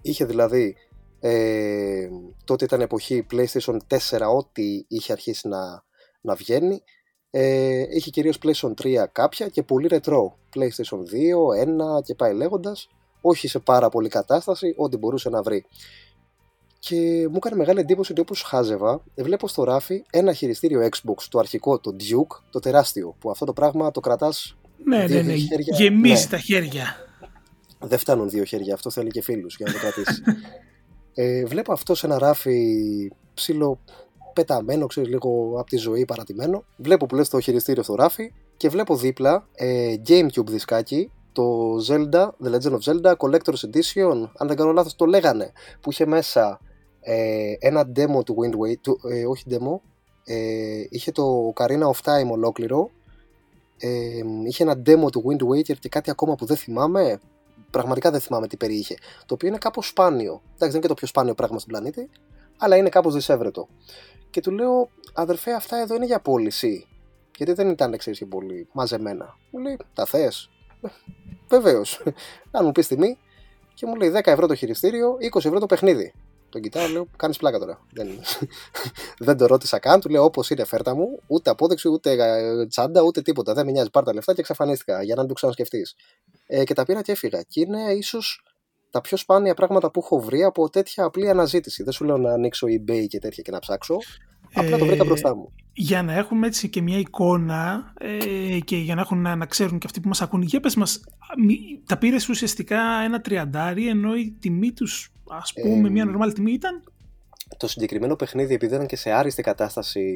[0.02, 0.76] Είχε δηλαδή
[1.20, 2.08] ε,
[2.44, 5.84] τότε ήταν εποχή PlayStation 4 ό,τι είχε αρχίσει να,
[6.20, 6.82] να βγαίνει.
[7.30, 10.22] Ε, είχε κυρίως PlayStation 3 κάποια και πολύ retro.
[10.56, 12.88] PlayStation 2, 1 και πάει λέγοντας.
[13.20, 15.64] Όχι σε πάρα πολύ κατάσταση, ό,τι μπορούσε να βρει.
[16.84, 21.38] Και μου έκανε μεγάλη εντύπωση ότι όπως χάζευα, βλέπω στο ράφι ένα χειριστήριο Xbox, το
[21.38, 24.56] αρχικό, το Duke, το τεράστιο, που αυτό το πράγμα το κρατάς.
[24.84, 25.34] Ναι, ναι, ναι.
[25.76, 26.30] Γεμίζει ναι.
[26.30, 26.96] τα χέρια.
[27.78, 30.22] Δεν φτάνουν δύο χέρια, αυτό θέλει και φίλους για να το κρατήσεις.
[31.14, 33.80] ε, βλέπω αυτό σε ένα ράφι ψηλό
[34.32, 36.64] πεταμένο, ξέρεις λίγο από τη ζωή παρατημένο.
[36.76, 42.28] Βλέπω που λες το χειριστήριο στο ράφι και βλέπω δίπλα ε, Gamecube δισκάκι το Zelda,
[42.44, 46.60] The Legend of Zelda Collector's Edition, αν δεν κάνω λάθος το λέγανε, που είχε μέσα
[47.02, 49.80] ε, ένα demo του Wind Waker, ε, όχι demo,
[50.24, 52.90] ε, είχε το Karina of Time ολόκληρο,
[53.78, 57.20] ε, είχε ένα demo του Wind Waker και κάτι ακόμα που δεν θυμάμαι,
[57.70, 58.94] πραγματικά δεν θυμάμαι τι περιείχε,
[59.26, 62.10] το οποίο είναι κάπως σπάνιο, εντάξει δεν είναι και το πιο σπάνιο πράγμα στον πλανήτη,
[62.58, 63.68] αλλά είναι κάπως δυσέβρετο.
[64.30, 66.86] και του λέω αδερφέ αυτά εδώ είναι για πώληση
[67.36, 69.36] γιατί δεν ήταν ξέρεις και πολύ μαζεμένα.
[69.50, 70.50] Μου λέει τα θες;
[71.48, 72.02] Βεβαίως.
[72.50, 73.18] Αν μου πεις τιμή.
[73.74, 76.14] Και μου λέει 10 ευρώ το χειριστήριο, 20 ευρώ το παιχνίδι.
[76.52, 77.80] Τον κοιτάω, λέω: Κάνεις πλάκα τώρα.
[77.92, 78.08] Δεν,
[79.26, 80.00] δεν το ρώτησα καν.
[80.00, 83.54] Του λέω: Όπως είναι, φέρτα μου, ούτε απόδειξη, ούτε ε, τσάντα, ούτε τίποτα.
[83.54, 83.90] Δεν με νοιάζει.
[83.90, 85.94] Πάρ τα λεφτά και εξαφανίστηκα για να μην το ξανασκεφτείς.
[86.46, 87.42] Ε, και τα πήρα και έφυγα.
[87.42, 88.44] Και είναι ίσως
[88.90, 91.82] τα πιο σπάνια πράγματα που έχω βρει από τέτοια απλή αναζήτηση.
[91.82, 93.96] Δεν σου λέω να ανοίξω eBay και τέτοια και να ψάξω.
[94.54, 95.52] Απλά το βρήκα μπροστά μου.
[95.72, 99.78] Για να έχουμε έτσι και μια εικόνα ε, και για να, έχουν, να, να ξέρουν
[99.78, 101.00] και αυτοί που μας ακούν, για πες μας,
[101.86, 106.82] τα πήρες ουσιαστικά ένα τριαντάρι ενώ η τιμή τους, ας πούμε, μια νορμάλ τιμή ήταν
[107.56, 110.14] το συγκεκριμένο παιχνίδι, επειδή ήταν και σε άριστη κατάσταση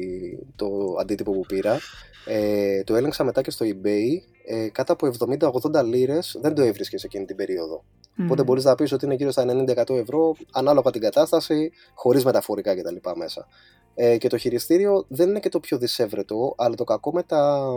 [0.55, 1.79] το αντίτυπο που πήρα,
[2.25, 4.21] ε, το έλεγξα μετά και στο eBay.
[4.49, 7.83] Ε, κάτω από 70-80 λίρες δεν το έβρισκες εκείνη την περίοδο.
[8.17, 8.23] Mm.
[8.23, 12.75] Οπότε μπορείς να πεις ότι είναι γύρω στα 90-100 ευρώ, ανάλογα την κατάσταση, χωρίς μεταφορικά
[12.75, 12.95] κτλ.
[13.15, 13.47] μέσα.
[13.95, 17.73] Ε, και το χειριστήριο δεν είναι και το πιο δυσέβρετο, αλλά το κακό με τα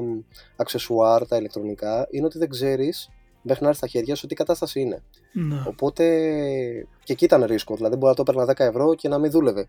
[0.57, 3.11] αξεσουάρ, τα ηλεκτρονικά, είναι ότι δεν ξέρεις
[3.43, 5.03] μέχρι να έρθει στα χέρια σου τι κατάσταση είναι.
[5.33, 5.63] Ναι.
[5.67, 6.05] Οπότε
[7.05, 7.77] και εκεί ήταν ρίσκο.
[7.77, 9.69] Δηλαδή, μπορεί να το έπαιρνα 10 ευρώ και να μην δούλευε.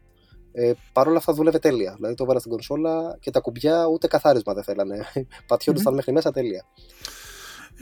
[0.51, 1.93] Ε, Παρ' όλα αυτά δούλευε τέλεια.
[1.95, 5.05] Δηλαδή, το βάλα στην κονσόλα και τα κουμπιά ούτε καθάρισμα δεν θέλανε.
[5.47, 5.95] Πατιόντουσαν mm-hmm.
[5.95, 6.65] μέχρι μέσα τέλεια.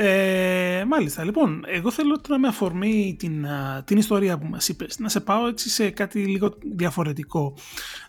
[0.01, 3.45] Ε, μάλιστα, λοιπόν, εγώ θέλω τώρα με αφορμή την,
[3.85, 7.53] την ιστορία που μας είπες να σε πάω έτσι σε κάτι λίγο διαφορετικό.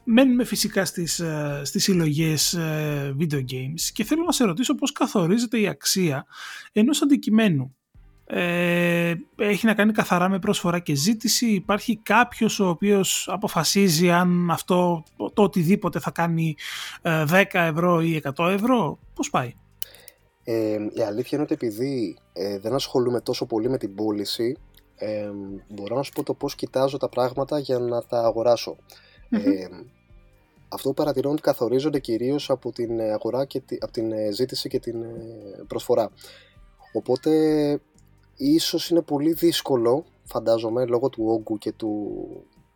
[0.05, 1.23] Μένουμε φυσικά στις,
[1.63, 2.59] στις συλλογές
[3.19, 6.27] video games και θέλω να σε ρωτήσω πώς καθορίζεται η αξία
[6.73, 7.75] ενός αντικειμένου.
[8.27, 14.51] Ε, έχει να κάνει καθαρά με προσφορά και ζήτηση υπάρχει κάποιος ο οποίος αποφασίζει αν
[14.51, 15.05] αυτό
[15.35, 16.57] το οτιδήποτε θα κάνει
[17.03, 19.55] 10 ευρώ ή 100 ευρώ πώς πάει;
[20.51, 24.57] Ε, η αλήθεια είναι ότι επειδή ε, δεν ασχολούμαι τόσο πολύ με την πώληση,
[24.97, 25.31] ε,
[25.69, 28.77] μπορώ να σου πω το πώς κοιτάζω τα πράγματα για να τα αγορασω
[29.31, 29.69] Ε,
[30.69, 34.69] αυτό που παρατηρώ είναι ότι καθορίζονται κυρίως από την αγορά και από την ε, ζήτηση
[34.69, 35.09] και την ε,
[35.67, 36.11] προσφορά.
[36.93, 37.31] Οπότε
[38.37, 42.17] ίσως είναι πολύ δύσκολο, φαντάζομαι, λόγω του όγκου και του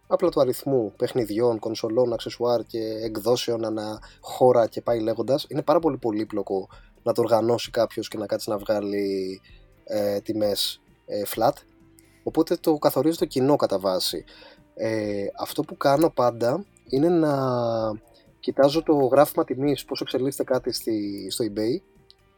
[0.06, 5.46] απλά του αριθμού παιχνιδιών, κονσολών, αξεσουάρ και εκδόσεων ανά χώρα και πάει λέγοντας.
[5.48, 6.68] Είναι πάρα πολύ πολύπλοκο
[7.04, 9.40] να το οργανώσει κάποιος και να κάτσει να βγάλει
[9.84, 11.52] ε, τιμές ε, flat.
[12.22, 14.24] Οπότε το καθορίζει το κοινό κατά βάση.
[14.74, 17.36] Ε, αυτό που κάνω πάντα είναι να
[18.40, 21.80] κοιτάζω το γράφημα τιμής, πώς εξελίσσεται κάτι στη, στο eBay.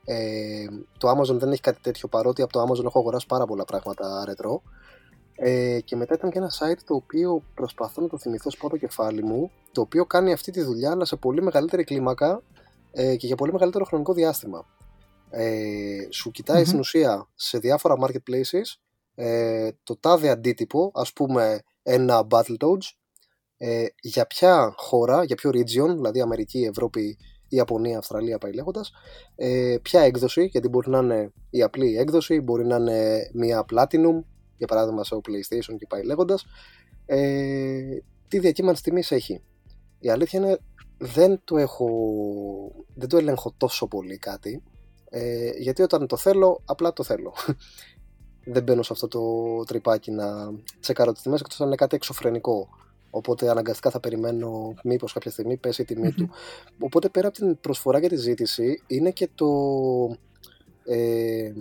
[0.05, 0.67] Ε,
[0.99, 4.25] το Amazon δεν έχει κάτι τέτοιο παρότι από το Amazon έχω αγοράσει πάρα πολλά πράγματα
[4.29, 4.61] retro.
[5.39, 8.77] Ε, και μετά ήταν και ένα site το οποίο προσπαθώ να το θυμηθώ σπάω το
[8.77, 12.43] κεφάλι μου, το οποίο κάνει αυτή τη δουλειά αλλά σε πολύ μεγαλύτερη κλίμακα
[12.99, 14.67] ε, και για πολύ μεγαλύτερο χρονικό διάστημα.
[15.31, 18.79] Ε, σου κοιταει στην ουσία σε διάφορα marketplaces
[19.15, 22.89] ε, το τάδε αντίτυπο, ας πούμε ένα Battletoads,
[23.57, 28.93] ε, για ποια χώρα, για ποιο region, δηλαδή Αμερική, Ευρώπη, Ιαπωνία, Αυστραλία, πάει λέγοντας,
[29.35, 34.25] ε, ποια έκδοση, γιατί μπορεί να είναι η απλή έκδοση, μπορεί να είναι μια Platinum,
[34.57, 36.47] για παράδειγμα σε PlayStation και πάει λέγοντας,
[37.07, 39.43] ε, τι διακύμανση τιμής έχει.
[39.99, 40.59] Η αλήθεια είναι
[40.99, 41.89] δεν το έχω
[42.95, 44.63] δεν το ελέγχω τόσο πολύ κάτι
[45.11, 47.35] ε, γιατί όταν το θέλω απλά το θέλω.
[48.49, 49.21] Δεν μπαίνω σε αυτό το
[49.65, 52.69] τρυπάκι να τσεκάρω τις τιμές εκτός αν είναι κάτι εξωφρενικό.
[53.11, 56.31] Οπότε αναγκαστικά θα περιμένω μήπως κάποια στιγμή πέσει η τιμή του.
[56.79, 59.47] Οπότε πέρα από την προσφορά και τη ζήτηση είναι και το
[60.85, 61.53] ε,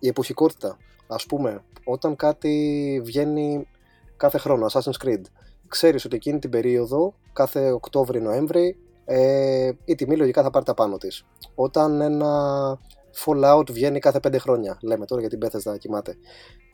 [0.00, 0.78] η εποχικότητα.
[1.06, 3.68] Ας πούμε όταν κάτι βγαίνει
[4.16, 5.22] κάθε χρόνο Assassin's Creed
[5.68, 10.96] ξέρεις ότι εκείνη την περίοδο, κάθε Οκτώβρη-Νοέμβρη, ε, η τιμή λογικά θα πάρει τα πάνω
[10.96, 11.26] της.
[11.54, 12.78] Όταν ένα
[13.24, 16.16] Fallout βγαίνει κάθε 5 χρόνια, λέμε τώρα γιατί την Bethesda κοιμάται,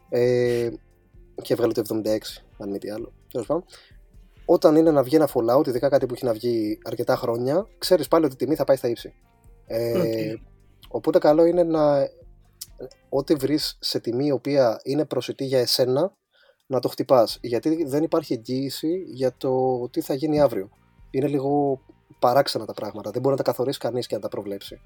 [0.08, 0.68] ε,
[1.42, 3.62] και έβγαλε το 76, αν μη τι άλλο, τέλος
[4.44, 8.08] Όταν είναι να βγει ένα Fallout, ειδικά κάτι που έχει να βγει αρκετά χρόνια, ξέρεις
[8.08, 9.14] πάλι ότι η τιμή θα πάει στα ύψη.
[9.66, 10.34] Ε,
[10.94, 12.08] Οπότε καλό είναι να
[13.08, 16.12] ό,τι βρεις σε τιμή η οποία είναι προσιτή για εσένα
[16.72, 17.38] να το χτυπάς.
[17.40, 20.68] Γιατί δεν υπάρχει εγγύηση για το τι θα γίνει αύριο.
[21.10, 21.80] Είναι λίγο
[22.18, 23.10] παράξενα τα πράγματα.
[23.10, 24.80] Δεν μπορεί να τα καθορίσει κανείς και να τα προβλεψει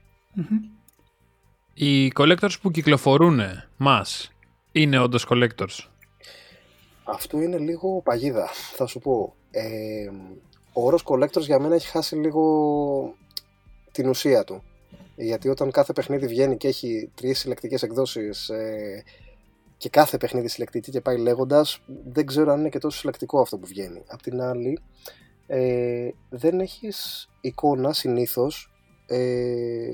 [1.74, 3.40] Οι collectors που κυκλοφορούν
[3.76, 4.32] μας
[4.72, 5.88] είναι όντως collectors;
[7.04, 9.34] Αυτό είναι λίγο παγίδα, θα σου πω.
[9.50, 10.10] Ε,
[10.72, 13.14] ο όρος collectors για μένα έχει χάσει λίγο
[13.92, 14.62] την ουσία του.
[15.16, 19.04] Γιατί όταν κάθε παιχνίδι βγαίνει και έχει τρεις συλλεκτικές εκδόσεις, ε,
[19.76, 23.58] και κάθε παιχνίδι συλλεκτική και πάει λέγοντας, δεν ξέρω αν είναι και τόσο συλλεκτικό αυτό
[23.58, 24.02] που βγαίνει.
[24.08, 24.78] Απ' την άλλη,
[25.46, 28.72] ε, δεν έχεις εικόνα συνήθως
[29.06, 29.90] ε,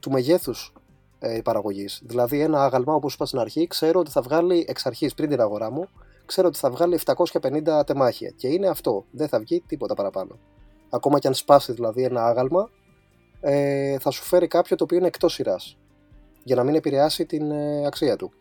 [0.00, 0.72] του μεγέθους
[1.18, 2.00] ε, παραγωγής.
[2.04, 5.40] Δηλαδή, ένα άγαλμα, όπως είπα στην αρχή, ξέρω ότι θα βγάλει εξ αρχής πριν την
[5.40, 5.88] αγορά μου,
[6.26, 8.30] ξέρω ότι θα βγάλει 750 τεμάχια.
[8.30, 9.04] Και είναι αυτό.
[9.10, 10.38] Δεν θα βγει τίποτα παραπάνω.
[10.90, 12.70] ακόμα και αν σπάσει δηλαδή ένα άγαλμα,
[13.40, 15.78] ε, θα σου φέρει κάποιο το οποίο είναι εκτός σειράς
[16.44, 18.32] για να μην επηρεάσει την ε, αξία του.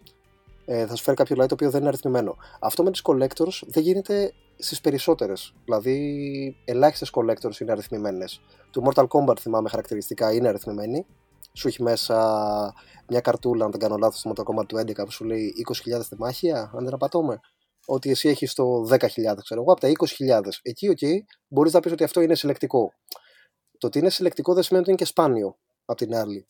[0.69, 2.35] Ε, θα σου φέρει κάποιο δηλαδή το οποίο δεν είναι αριθμημένο.
[2.59, 5.53] Αυτό με τις collectors δεν γίνεται στις περισσότερες.
[5.63, 8.41] Δηλαδή, ελάχιστες collectors είναι αριθμημένες.
[8.71, 11.05] Του Mortal Kombat θυμάμαι χαρακτηριστικά είναι αριθμημένη.
[11.53, 12.15] Σου έχει μέσα
[13.07, 15.53] μια καρτούλα, αν δεν κάνω λάθος, στο Mortal Kombat του 11 που σου λέει
[15.95, 17.39] 20.000 τεμάχια, αν δεν απατώμαι.
[17.85, 18.97] Ότι εσύ έχεις το 10.000,
[19.43, 20.41] ξέρω εγώ, από τα 20.000.
[20.61, 21.15] Εκεί, OK, okay,
[21.47, 22.91] μπορείς να πεις ότι αυτό είναι συλλεκτικό.
[23.77, 26.47] Το ότι είναι συλλεκτικό δεν σημαίνει ότι είναι και σπάνιο, απ' την άλλη.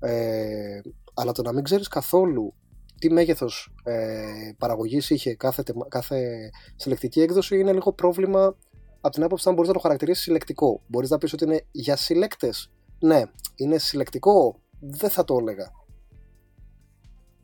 [0.00, 0.80] Ε,
[1.14, 2.54] αλλά το να μην ξέρεις καθόλου
[2.98, 8.56] τι μέγεθος ε, παραγωγής είχε κάθε, κάθε συλλεκτική έκδοση είναι λίγο πρόβλημα
[9.00, 10.82] από την άποψη αν μπορείς να το χαρακτηρίσεις συλλεκτικό.
[10.86, 12.70] Μπορείς να πεις ότι είναι για συλλέκτες.
[12.98, 13.22] Ναι,
[13.56, 14.60] είναι συλλεκτικό.
[14.80, 15.72] Δεν θα το έλεγα.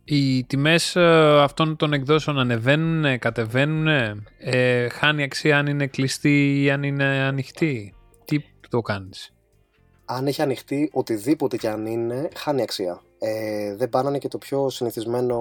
[0.04, 3.86] Οι τιμές ε, αυτών των εκδόσεων ανεβαίνουν, κατεβαίνουν,
[4.38, 9.34] ε, χάνει αξία αν είναι κλειστή ή αν είναι ανοιχτή; Τι το κάνεις;
[10.04, 13.02] Αν έχει ανοιχτεί οτιδήποτε και αν είναι, χάνει αξία.
[13.24, 15.38] Ε, δεν πάνανε και το πιο συνηθισμένο,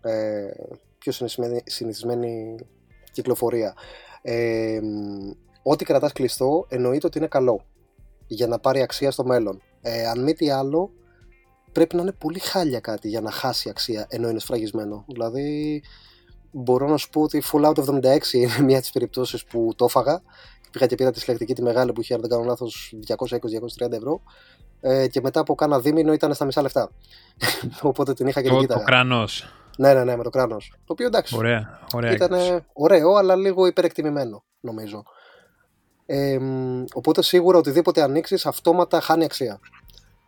[0.00, 0.50] ε,
[0.98, 2.56] πιο συνηθισμένη, συνηθισμένη
[3.12, 3.74] κυκλοφορία.
[4.22, 4.80] Ε,
[5.62, 7.64] ό,τι κρατάς κλειστό εννοείται ότι είναι καλό
[8.26, 9.62] για να πάρει αξία στο μέλλον.
[9.80, 10.90] Ε, αν μη τι άλλο,
[11.72, 15.04] πρέπει να είναι πολύ χάλια κάτι για να χάσει αξία ενώ είναι σφραγισμένο.
[15.08, 15.82] Δηλαδή,
[16.50, 20.22] μπορώ να σου πω ότι Fallout 76 είναι μια από τις περιπτώσεις που το έφαγα
[20.74, 22.94] πήγα και πήρα τη συλλεκτική τη μεγάλη που είχε, αν δεν κάνω λάθος,
[23.86, 24.22] 220-230 ευρώ.
[24.80, 26.90] Ε, και μετά από κάνα δίμηνο ήταν στα μισά λεφτά.
[27.82, 28.80] Οπότε την είχα και την κοίταγα.
[28.80, 29.48] Το κράνος.
[29.78, 30.72] Ναι, ναι, ναι, με το κράνος.
[30.76, 31.36] Το οποίο εντάξει.
[31.36, 35.04] Ωραία, ωραία ήταν ωραίο, αλλά λίγο υπερεκτιμημένο, νομίζω.
[36.06, 36.38] Ε,
[36.94, 39.60] οπότε σίγουρα οτιδήποτε ανοίξεις, αυτόματα χάνει αξία.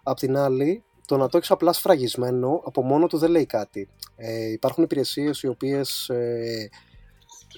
[0.02, 3.88] Απ' την άλλη, το να το έχεις απλά σφραγισμένο από μόνο του δεν λέει κάτι.
[4.16, 6.68] Ε, υπάρχουν υπηρεσίες οι οποίες ε,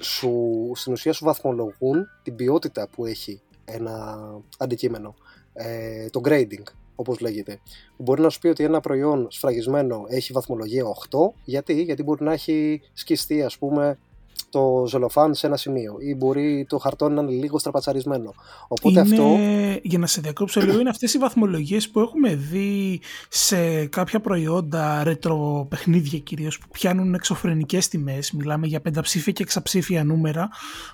[0.00, 4.16] σου, στην ουσία σου βαθμολογούν την ποιότητα που έχει ένα
[4.58, 5.14] αντικείμενο.
[5.60, 6.62] Ε, το grading,
[6.94, 7.60] όπως λέγεται.
[7.96, 12.32] Μπορεί να σου πει ότι ένα προϊόν σφραγισμένο έχει βαθμολογία 8, γιατί, γιατί μπορεί να
[12.32, 13.98] έχει σκιστεί ας πούμε
[14.50, 18.34] το ζελοφάν σε ένα σημείο ή μπορεί το χαρτόνι να είναι λίγο στραπατσαρισμένο.
[18.68, 19.36] Οπότε είναι, αυτό...
[19.82, 25.04] Για να σε διακόψω λίγο, είναι αυτές οι βαθμολογίες που έχουμε δει σε κάποια προϊόντα
[25.04, 28.32] ρετρο παιχνίδια κυρίως που πιάνουν εξωφρενικές τιμές.
[28.32, 30.48] Μιλάμε για πενταψήφια και εξαψήφια νούμερα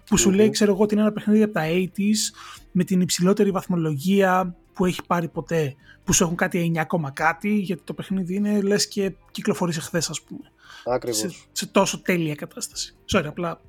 [0.07, 2.37] που σου λέει ξέρω εγώ ότι είναι ένα παιχνίδι από τα 80s
[2.73, 7.83] με την υψηλότερη βαθμολογία που έχει πάρει ποτέ που σου έχουν κάτι 9, κάτι γιατί
[7.85, 10.53] το παιχνίδι είναι λες και κυκλοφορεί εχθέ ας πούμε.
[11.09, 12.97] Σε, σε, τόσο τέλεια κατάσταση.
[13.13, 13.61] Sorry, απλά.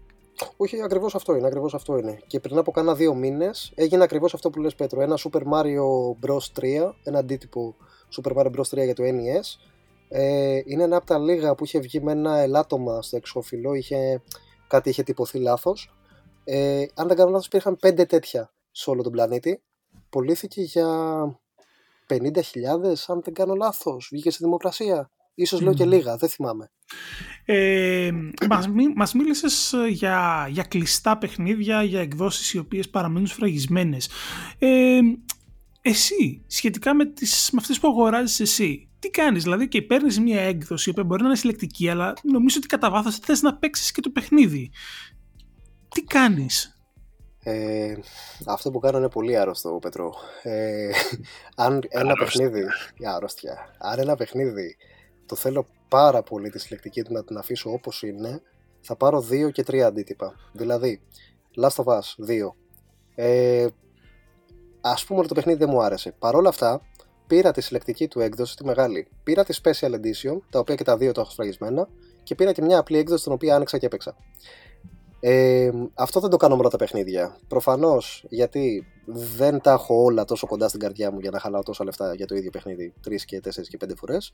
[0.57, 1.47] Όχι, ακριβώς αυτό είναι.
[1.47, 2.19] Ακριβώς αυτό είναι.
[2.27, 5.01] Και πριν από κάνα δύο μήνες έγινε ακριβώς αυτό που λες Πέτρο.
[5.01, 5.83] Ένα Super Mario
[6.27, 6.61] Bros.
[6.61, 7.75] 3, ένα αντίτυπο
[8.17, 8.79] Super Mario Bros.
[8.79, 9.69] 3 για το NES.
[10.09, 13.73] Ε, είναι ένα από τα λίγα που είχε βγει με ένα ελάττωμα στο εξώφυλλο.
[13.73, 14.21] Είχε,
[14.67, 15.95] κάτι είχε τυπωθεί λάθος.
[16.43, 19.61] Ε, αν δεν κάνω λάθος, υπήρχαν πέντε τέτοια σε όλο τον πλανήτη.
[20.09, 20.87] Πουλήθηκε για
[22.07, 22.27] 50.000,
[23.07, 24.07] αν δεν κάνω λάθος.
[24.11, 25.09] Βγήκε στη δημοκρασία.
[25.35, 26.71] Ίσως λέω και λίγα, δεν θυμάμαι.
[27.45, 28.11] Ε,
[28.49, 34.09] μας, μας μίλησες ε, για, για κλειστά παιχνίδια, για εκδόσεις οι οποίες παραμένουν σφραγισμένες.
[34.59, 34.99] Ε,
[35.81, 40.41] εσύ, σχετικά με, τις, με αυτές που αγοράζεις εσύ, τι κάνεις, δηλαδή και παίρνεις μια
[40.41, 44.01] έκδοση που μπορεί να είναι συλλεκτική, αλλά νομίζω ότι κατά βάθος θες να παίξεις και
[44.01, 44.71] το παιχνίδι.
[45.87, 46.79] Τι κάνεις;
[47.43, 47.95] Ε,
[48.45, 50.13] αυτό που κάνω είναι πολύ άρρωστο, Πετρό.
[50.43, 50.89] Ε,
[51.63, 52.63] αν ένα παιχνίδι.
[52.97, 53.75] Η άρρωστια.
[53.77, 54.75] Αν ένα παιχνίδι
[55.25, 58.41] το θέλω πάρα πολύ τη συλλεκτική του να την αφήσω όπως είναι,
[58.81, 60.35] θα πάρω 2 και 3 αντίτυπα.
[60.51, 61.01] Δηλαδή,
[61.61, 62.55] Last of Us 2.
[63.15, 63.67] Ε,
[64.81, 66.15] ας πούμε ότι το παιχνίδι δεν μου άρεσε.
[66.19, 66.81] Παρ' όλα αυτά,
[67.27, 69.07] πήρα τη συλλεκτική του έκδοση, τη μεγάλη.
[69.23, 71.87] Πήρα τη Special Edition, τα οποία και τα δύο το έχω σφραγισμένα,
[72.23, 74.15] και πήρα και μια απλή έκδοση, την οποία άνοιξα και έπαιξα.
[75.27, 77.37] Ε, αυτό δεν το κάνω με όλα τα παιχνίδια.
[77.47, 81.83] Προφανώς γιατί δεν τα έχω όλα τόσο κοντά στην καρδιά μου για να χαλάω τόσα
[81.83, 84.33] λεφτά για το ίδιο παιχνίδι 3 και 4 και 5 φορές.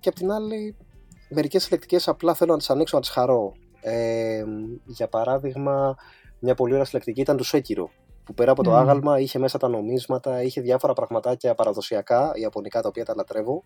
[0.00, 0.76] Και απ' την άλλη,
[1.28, 3.52] μερικές συλλεκτικές απλά θέλω να τις ανοίξω να τις χαρώ.
[3.80, 4.44] Ε,
[4.84, 5.96] για παράδειγμα,
[6.38, 7.90] μια πολύ ωραία συλλεκτική ήταν του Σέκυρο.
[8.24, 12.88] Που πέρα από το άγαλμα είχε μέσα τα νομίσματα, είχε διάφορα πραγματάκια παραδοσιακά, ιαπωνικά τα
[12.88, 13.64] οποία τα λατρεύω.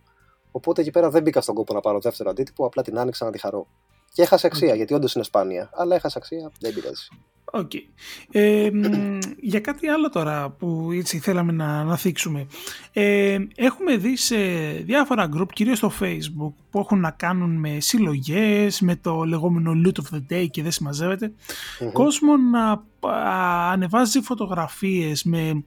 [0.50, 3.30] Οπότε εκεί πέρα δεν μπήκα στον κόπο να πάρω δεύτερο αντίτυπο, απλά την άνοιξα να
[3.30, 3.66] τη χαρώ.
[4.12, 5.70] Και έχασε αξία, γιατί όντως είναι σπάνια.
[5.74, 7.08] Αλλά έχασε αξία, δεν πειράζει.
[7.52, 7.82] Okay.
[8.30, 8.70] Ε,
[9.40, 12.46] για κάτι άλλο τώρα που έτσι θέλαμε να, να θίξουμε.
[12.92, 14.36] Ε, έχουμε δει σε
[14.84, 20.02] διάφορα group, κυρίως στο facebook, που έχουν να κάνουν με συλλογές, με το λεγόμενο loot
[20.02, 21.32] of the day και δεν συμμαζεύεται,
[21.92, 22.82] κόσμο να
[23.70, 25.64] ανεβάζει φωτογραφίες με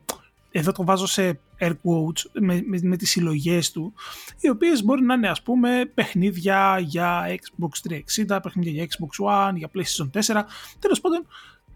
[0.51, 3.93] εδώ το βάζω σε air quotes, με, με, με τις συλλογές του,
[4.39, 7.91] οι οποίες μπορεί να είναι ας πούμε παιχνίδια για Xbox
[8.27, 10.43] 360, παιχνίδια για Xbox One, για PlayStation 4,
[10.79, 11.25] τέλος πάντων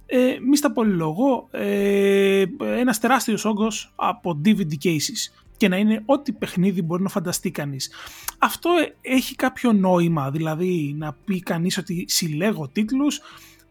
[0.06, 6.32] ε, μη στα πολυλογώ, ε, ένας τεράστιος όγκος από DVD cases και να είναι ό,τι
[6.32, 7.92] παιχνίδι μπορεί να φανταστεί κανείς.
[8.38, 8.70] Αυτό
[9.02, 13.22] έχει κάποιο νόημα, δηλαδή να πει κανείς ότι συλλέγω τίτλους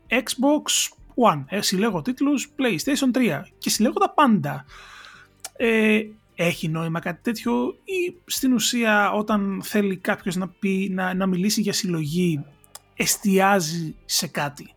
[0.09, 4.65] Xbox One, ε, συλλέγω τίτλους PlayStation 3 και συλλέγω τα πάντα.
[5.57, 6.01] Ε,
[6.35, 11.61] έχει νόημα κάτι τέτοιο ή στην ουσία όταν θέλει κάποιος να, πει, να, να μιλήσει
[11.61, 12.45] για συλλογή
[12.97, 14.75] εστιάζει σε κάτι;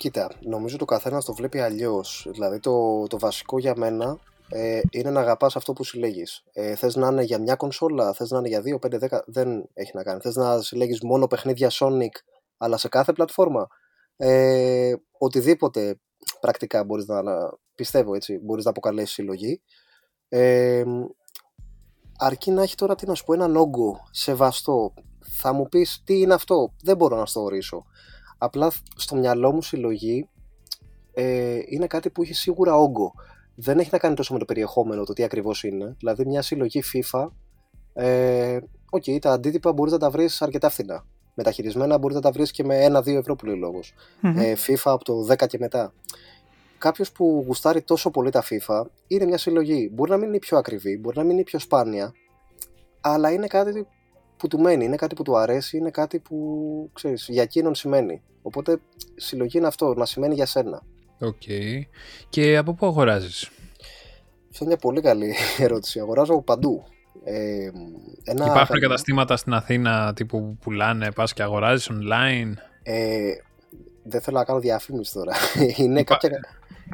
[0.00, 2.26] Κοίτα, νομίζω το καθένας το βλέπει αλλιώς.
[2.30, 6.44] Δηλαδή, το, το βασικό για μένα ε, είναι να αγαπάς αυτό που συλλέγεις.
[6.52, 9.68] Ε, θες να είναι για μια κονσόλα, θες να είναι για 2, 5, 10, δεν
[9.74, 10.20] έχει να κάνει.
[10.20, 12.14] Θες να συλλέγεις μόνο παιχνίδια Sonic,
[12.56, 13.68] αλλά σε κάθε πλατφόρμα.
[14.22, 16.00] Ε, οτιδήποτε
[16.40, 17.22] πρακτικά μπορείς να,
[17.74, 19.62] πιστεύω έτσι, μπορείς να αποκαλέσεις συλλογή.
[20.28, 20.84] Ε,
[22.18, 24.94] αρκεί να έχει τώρα τι να σου πω, έναν όγκο σεβαστό.
[25.20, 27.84] Θα μου πεις τι είναι αυτό, δεν μπορώ να στο ορίσω.
[28.38, 30.28] Απλά στο μυαλό μου συλλογή
[31.12, 33.12] ε, είναι κάτι που έχει σίγουρα όγκο.
[33.54, 35.94] Δεν έχει να κάνει τόσο με το περιεχόμενο, το τι ακριβώς είναι.
[35.98, 37.28] Δηλαδή μια συλλογή FIFA,
[37.92, 38.58] ε,
[38.90, 41.04] okay, τα αντίτυπα μπορείς να τα βρεις αρκετά φθηνά.
[41.34, 43.60] Μεταχειρισμένα μπορείς να τα βρεις και με 1-2 ευρώ που λέει
[44.22, 45.92] Ε, FIFA από το 10 και μετά
[46.78, 49.90] κάποιος που γουστάρει τόσο πολύ τα FIFA είναι μια συλλογή.
[49.92, 52.12] Μπορεί να μην είναι η πιο ακριβή, μπορεί να μην είναι η πιο σπάνια,
[53.00, 53.86] αλλά είναι κάτι
[54.36, 56.36] που του μένει, είναι κάτι που του αρέσει, είναι κάτι που
[56.92, 58.22] ξέρεις, για εκείνον σημαίνει.
[58.42, 58.80] Οπότε
[59.16, 60.82] συλλογή είναι αυτό, να σημαίνει για σένα.
[61.20, 61.34] OK.
[61.46, 61.80] Okay.
[62.28, 63.50] Και από πού αγοράζεις,
[64.50, 66.00] Αυτό είναι μια πολύ καλή ερώτηση.
[66.00, 66.84] Αγοράζω από παντού.
[67.24, 67.70] Ε,
[68.24, 72.52] ένα Υπάρχουν καταστήματα στην Αθήνα τύπου που πουλάνε, πας και αγοράζεις online;
[72.82, 73.32] Ε,
[74.02, 75.32] δεν θέλω να κάνω διαφήμιση τώρα.
[75.76, 76.30] Είναι κάποια...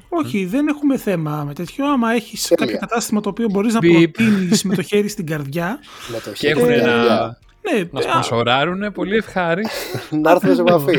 [0.09, 1.87] Όχι, δεν έχουμε θέμα με τέτοιο.
[1.87, 5.79] Άμα έχεις κάποιο κατάστημα το οποίο μπορείς να προτείνεις με το χέρι στην καρδιά.
[6.09, 7.39] Με το χέρι και έχουν να,
[7.73, 9.99] ναι, να σπονσοράρουν, πολύ ευχάριστο.
[10.23, 10.99] να έρθουν σε επαφή.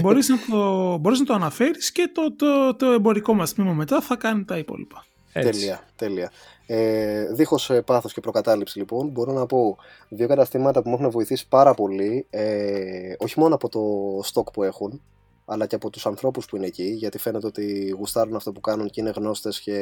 [0.00, 4.00] Μπορείς να το, μπορείς να το αναφέρεις και το, το, το εμπορικό μας τμήμα μετά
[4.00, 5.04] θα κάνει τα υπόλοιπα.
[5.32, 6.30] Τέλεια, τέλεια.
[6.66, 9.76] Ε, δίχως ε, πάθος και προκατάληψη λοιπόν μπορώ να πω
[10.08, 13.80] δύο καταστήματα που μου έχουν βοηθήσει πάρα πολύ ε, όχι μόνο από το
[14.32, 15.02] stock που έχουν
[15.46, 18.90] αλλά και από τους ανθρώπους που είναι εκεί, γιατί φαίνεται ότι γουστάρουν αυτό που κάνουν
[18.90, 19.74] και είναι γνώστες και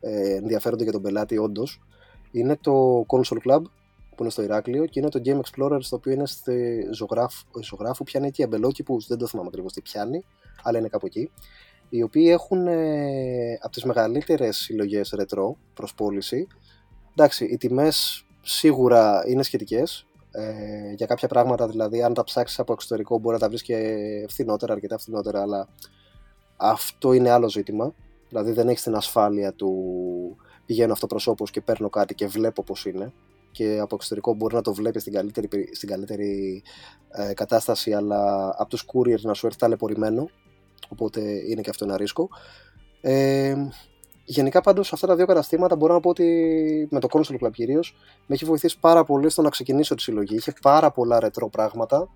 [0.00, 1.80] ε, ενδιαφέρονται για τον πελάτη όντως.
[2.30, 3.62] Είναι το Console Club
[4.16, 8.04] που είναι στο Ηράκλειο και είναι το Game Explorer στο οποίο είναι στη ζωγράφου, ζωγράφου
[8.04, 10.24] πιάνει εκεί αμπελόκηπους, δεν το θυμάμαι ακριβώς τι πιάνει,
[10.62, 11.30] αλλά είναι κάπου εκεί.
[11.94, 16.46] Οι οποίοι έχουν ε, από τις μεγαλύτερες συλλογές ρετρό προς πώληση.
[17.16, 22.72] Εντάξει, οι τιμές σίγουρα είναι σχετικές, ε, για κάποια πράγματα, δηλαδή, αν τα ψάξεις από
[22.72, 23.76] εξωτερικό, μπορεί να τα βρεις και
[24.28, 25.68] φθηνότερα, αρκετά φθηνότερα, αλλά
[26.56, 27.94] αυτό είναι άλλο ζήτημα.
[28.28, 29.72] Δηλαδή, δεν έχεις την ασφάλεια του
[30.66, 33.12] πηγαίνω αυτοπροσώπως και παίρνω κάτι και βλέπω πώς είναι.
[33.50, 36.62] Και από εξωτερικό μπορεί να το βλέπεις στην καλύτερη, στην καλύτερη
[37.10, 40.28] ε, κατάσταση, αλλά από τους courier να σου έρθει ταλαιπωρημένο.
[40.88, 42.28] Οπότε είναι και αυτό ένα ρίσκο.
[43.00, 43.54] Ε,
[44.24, 47.96] Γενικά πάντως αυτά τα δύο καταστήματα μπορώ να πω ότι με το Console Club κυρίως
[48.26, 50.34] με έχει βοηθήσει πάρα πολύ στο να ξεκινήσω τη συλλογή.
[50.34, 52.08] Είχε πάρα πολλά ρετρό πράγματα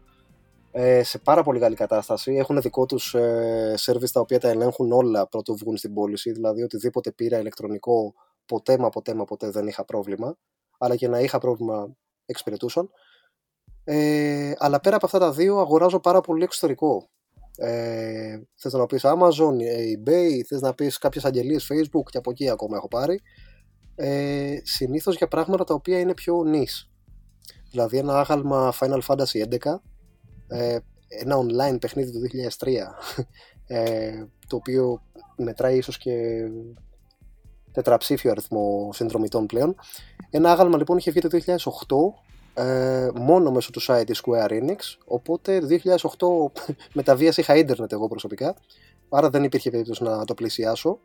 [0.71, 2.35] ε, σε πάρα πολύ καλή κατάσταση.
[2.35, 6.33] Έχουν δικό τους ε, service τα οποία τα ελέγχουν όλα πρώτο βγουν στην πώληση.
[6.33, 8.15] Δηλαδή οτιδήποτε πήρα ηλεκτρονικό
[8.47, 10.37] ποτέ μα ποτέ μα ποτέ δεν είχα πρόβλημα.
[10.79, 12.91] Αλλά και να είχα πρόβλημα εξυπηρετούσαν.
[13.85, 17.09] Ε, αλλά πέρα από αυτά τα δύο αγοράζω πάρα πολύ εξωτερικό
[17.57, 19.55] ε, θες να πεις Amazon,
[19.95, 23.21] eBay, θες να πεις κάποιες αγγελίες Facebook και από εκεί ακόμα έχω πάρει.
[23.95, 26.91] Ε, συνήθως για πράγματα τα οποία είναι πιο νης.
[27.71, 29.81] Δηλαδή ένα άγαλμα Final Fantasy 11
[30.49, 32.21] ε, ένα online παιχνίδι του
[32.59, 32.69] 2003
[33.77, 35.03] ε, το οποίο
[35.37, 36.13] μετράει ίσως και
[37.73, 39.75] τετραψήφιο αριθμό συνδρομητών πλέον.
[40.31, 41.57] Ένα άγαλμα λοιπόν είχε βγει το 2008
[42.57, 46.07] ε, μόνο μέσω του site της Square Enix οπότε 2008
[46.93, 48.57] με τα βίας είχα ίντερνετ εγώ προσωπικά
[49.09, 50.99] άρα δεν υπήρχε περίπτωση να το πλησιάσω.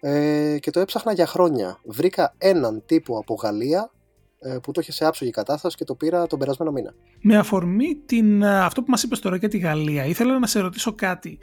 [0.00, 1.80] Ε, και το έψαχνα για χρόνια.
[1.84, 4.01] Βρήκα έναν τύπο από Γαλλία ε,
[4.62, 6.94] που το είχε σε άψογη κατάσταση και το πήρα τον περασμένο μήνα.
[7.20, 10.60] Με αφορμή την, ε, αυτό που μας είπες τώρα για τη Γαλλία, ήθελα να σε
[10.60, 11.38] ρωτήσω κάτι.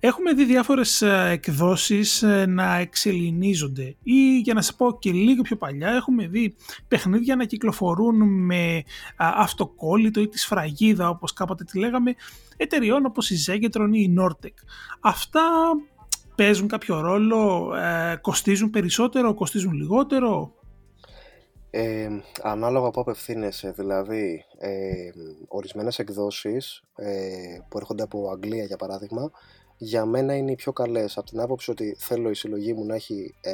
[0.00, 5.56] Έχουμε δει διάφορες ε, εκδόσεις να εξελινίζονται ή για να σε πω και λίγο πιο
[5.56, 6.54] παλιά έχουμε δει
[6.88, 8.82] παιχνίδια να κυκλοφορούν με
[9.16, 12.14] αυτοκόλλητο ή τη σφραγίδα όπως κάποτε τη λέγαμε
[12.56, 14.54] εταιριών όπως η Zegetron ή η Nortec.
[15.00, 15.42] Αυτά
[16.34, 17.72] παίζουν κάποιο ρόλο,
[18.20, 20.54] κοστίζουν περισσότερο, κοστίζουν λιγότερο;
[21.70, 22.08] Ε,
[22.42, 25.10] ανάλογα που απευθύνεσαι, δηλαδή ε,
[25.48, 29.30] ορισμένες εκδόσεις ε, που έρχονται από Αγγλία για παράδειγμα
[29.82, 32.94] για μένα είναι οι πιο καλές από την άποψη ότι θέλω η συλλογή μου να
[32.94, 33.52] έχει ε,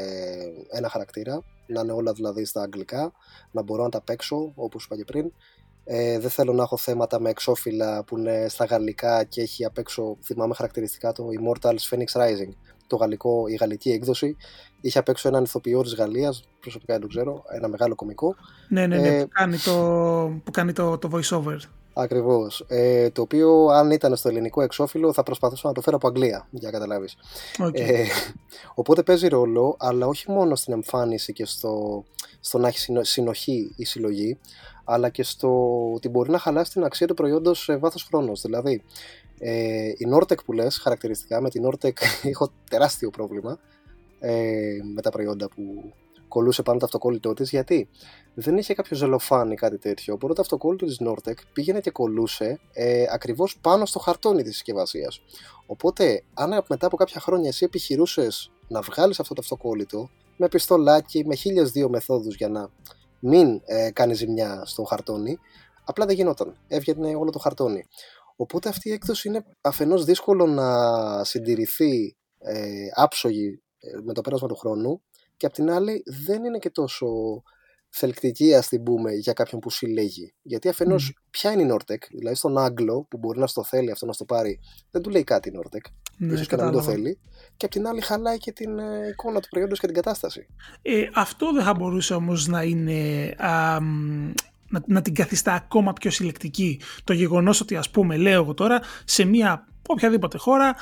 [0.70, 3.12] ένα χαρακτήρα να είναι όλα δηλαδή στα αγγλικά
[3.50, 5.32] να μπορώ να τα παίξω όπως είπα και πριν
[5.88, 9.78] Ε, δεν θέλω να έχω θέματα με εξώφυλλα που είναι στα γαλλικά και έχει απ'
[9.78, 12.52] έξω, θυμάμαι χαρακτηριστικά το Immortals Phoenix Rising.
[12.86, 14.36] Το γαλλικό, η γαλλική έκδοση
[14.86, 18.34] είχε απ' έξω έναν ηθοποιό της Γαλλίας, προσωπικά δεν το ξέρω, ένα μεγάλο κωμικό.
[18.68, 19.72] Ναι, ναι, ναι, ε, που κάνει το,
[20.44, 21.58] που κάνει το, το voice-over.
[21.98, 22.64] Ακριβώς.
[22.68, 26.46] Ε, το οποίο, αν ήταν στο ελληνικό εξώφυλλο, θα προσπαθούσα να το φέρω από Αγγλία,
[26.50, 27.16] για να καταλάβεις.
[27.58, 27.80] Okay.
[27.80, 28.04] Ε,
[28.74, 32.04] οπότε παίζει ρόλο, αλλά όχι μόνο στην εμφάνιση και στο,
[32.40, 34.38] στο να έχει συνοχή η συλλογή,
[34.84, 35.50] αλλά και στο
[35.94, 38.32] ότι μπορεί να χαλάσει την αξία του προϊόντος σε βάθος χρόνου.
[38.36, 38.82] Δηλαδή,
[39.38, 41.92] ε, η Nortec που λες, χαρακτηριστικά, με την Nortec
[42.30, 43.58] έχω τεράστιο πρόβλημα
[44.18, 45.92] ε, με τα προϊόντα που
[46.28, 47.88] κολούσε πάνω το αυτοκόλλητό της, γιατί
[48.34, 50.14] δεν είχε κάποιο ζελοφάν ή κάτι τέτοιο.
[50.14, 55.20] Οπότε το αυτοκόλλητο της Nortec πήγαινε και κολούσε ε, ακριβώς πάνω στο χαρτόνι της συσκευασίας.
[55.66, 61.24] Οπότε, αν μετά από κάποια χρόνια εσύ επιχειρούσες να βγάλεις αυτό το αυτοκόλλητο με πιστολάκι,
[61.26, 62.70] με χίλιες δύο μεθόδους για να
[63.20, 65.38] μην ε, κάνεις ζημιά στο χαρτόνι,
[65.84, 66.56] απλά δεν γινόταν.
[66.68, 67.84] Έβγαινε όλο το χαρτόνι.
[68.36, 73.65] Οπότε αυτή η έκδοση είναι αφενός δύσκολο να συντηρηθεί ε, άψογη ε,
[74.04, 75.02] με το πέρασμα του χρόνου
[75.36, 77.06] και απ' την άλλη δεν είναι και τόσο
[77.88, 80.34] θελκτική ας την πούμε για κάποιον που συλλέγει.
[80.42, 81.22] Γιατί αφενός, mm.
[81.30, 84.24] ποια είναι η Nortec, δηλαδή στον Άγγλο που μπορεί να στο θέλει αυτό να στο
[84.24, 85.90] πάρει, δεν του λέει κάτι η Nortec.
[86.18, 87.18] Ναι, ίσως και να μην το θέλει.
[87.56, 90.46] Και απ' την άλλη, χαλάει και την ε, εικόνα του προϊόντος και την κατάσταση.
[90.82, 93.34] Ε, αυτό δεν θα μπορούσε όμως να είναι.
[93.38, 93.80] Α,
[94.68, 96.80] να, να την καθιστά ακόμα πιο συλλεκτική.
[97.04, 100.74] Το γεγονός ότι, ας πούμε, λέω εγώ τώρα, σε μια οποιαδήποτε χώρα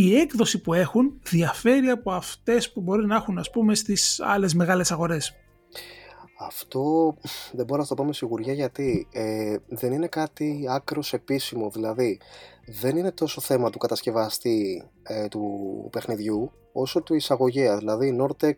[0.00, 4.54] η έκδοση που έχουν διαφέρει από αυτές που μπορεί να έχουν ας πούμε στις άλλες
[4.54, 5.34] μεγάλες αγορές.
[6.40, 7.16] Αυτό
[7.52, 12.20] δεν μπορώ να το πω με σιγουριά γιατί ε, δεν είναι κάτι άκρος επίσημο, δηλαδή
[12.80, 15.42] δεν είναι τόσο θέμα του κατασκευαστή ε, του
[15.92, 18.56] παιχνιδιού όσο του εισαγωγέα, δηλαδή η Nortec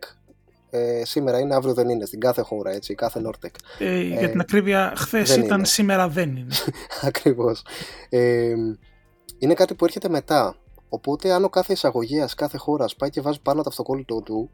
[0.71, 3.55] ε, σήμερα είναι, αύριο δεν είναι, στην κάθε χώρα, έτσι, κάθε Nortec.
[3.79, 6.55] Ε, για την ακρίβεια, χθες ήταν, σήμερα δεν είναι.
[7.03, 7.63] Ακριβώς.
[9.39, 10.57] είναι κάτι που έρχεται μετά.
[10.93, 14.51] Οπότε αν ο κάθε εισαγωγέας, κάθε χώρας πάει και βάζει πάνω το αυτοκόλλητο του,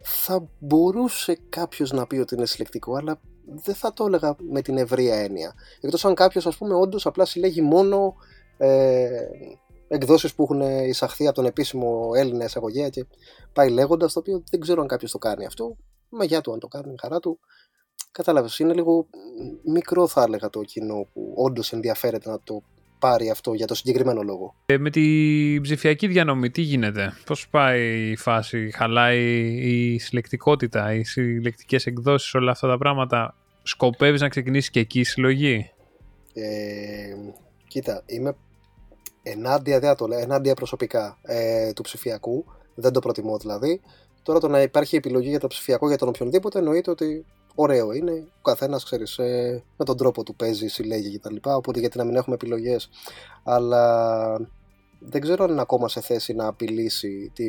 [0.00, 4.76] θα μπορούσε κάποιος να πει ότι είναι συλλεκτικό, αλλά δεν θα το έλεγα με την
[4.76, 5.54] ευρεία έννοια.
[5.80, 8.14] Εκτός αν κάποιος, ας πούμε, όντως απλά συλλέγει μόνο
[8.56, 9.08] ε,
[9.88, 13.06] εκδόσεις που έχουν εισαχθεί από τον επίσημο Έλληνα εισαγωγέα και
[13.52, 15.76] πάει λέγοντας, το οποίο δεν ξέρω αν κάποιος το κάνει αυτό.
[16.08, 17.38] Μαγιά του, αν το κάνει, χαρά του.
[18.10, 19.06] Κατάλαβες, είναι λίγο
[19.64, 22.62] μικρό, θα έλεγα, το κοινό που όντως ενδιαφέρεται να το
[23.02, 24.54] πάρει αυτό για το συγκεκριμένο λόγο.
[24.66, 25.02] Ε, με τη
[25.60, 29.20] ψηφιακή διανομή τι γίνεται, πώς πάει η φάση, χαλάει
[29.70, 35.04] η συλλεκτικότητα, οι συλλεκτικές εκδόσεις, όλα αυτά τα πράγματα; Σκοπεύεις να ξεκινήσεις και εκεί η
[35.04, 35.70] συλλογή;
[36.34, 37.14] Ε,
[37.68, 38.36] κοίτα, είμαι
[39.22, 43.80] ενάντια, δεν το λέω, ενάντια προσωπικά ε, του ψηφιακού, δεν το προτιμώ δηλαδή.
[44.22, 48.12] Τώρα το να υπάρχει επιλογή για το ψηφιακό για τον οποιονδήποτε εννοείται ότι ωραίο είναι.
[48.38, 51.36] Ο καθένας, ξέρεις, ε, με τον τρόπο του παίζει, συλλέγει κτλ.
[51.42, 52.88] Οπότε γιατί να μην έχουμε επιλογές.
[53.42, 54.36] Αλλά
[54.98, 57.46] δεν ξέρω αν είναι ακόμα σε θέση να απειλήσει τη,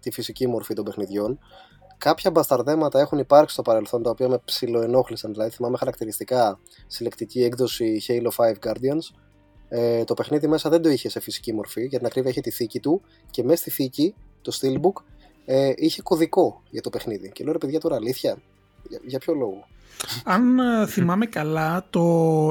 [0.00, 1.38] τη φυσική μορφή των παιχνιδιών.
[1.98, 5.32] Κάποια μπασταρδέματα έχουν υπάρξει στο παρελθόν τα οποία με ψιλοενόχλησαν.
[5.32, 9.16] Δηλαδή, θυμάμαι χαρακτηριστικά συλλεκτική έκδοση Halo 5 Guardians.
[9.68, 12.50] Ε, το παιχνίδι μέσα δεν το είχε σε φυσική μορφή, για την ακρίβεια είχε τη
[12.50, 15.02] θήκη του και μέσα στη θήκη, το Steelbook,
[15.44, 17.32] ε, είχε κωδικό για το παιχνίδι.
[17.32, 18.42] Και λέω ρε παιδιά τώρα αλήθεια,
[19.06, 19.68] για, ποιο λόγο;
[20.24, 22.00] Αν ε, θυμάμαι καλά, το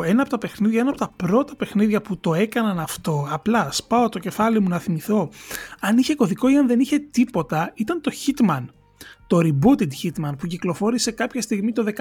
[0.06, 4.10] ένα από τα παιχνίδια, ένα από τα πρώτα παιχνίδια που το έκαναν αυτό, απλά σπάω
[4.10, 5.30] το κεφάλι μου να θυμηθώ,
[5.80, 8.66] αν είχε κωδικό ή αν δεν είχε τίποτα, ήταν το Hitman.
[9.28, 12.00] Το rebooted Hitman που κυκλοφόρησε κάποια στιγμή το 16,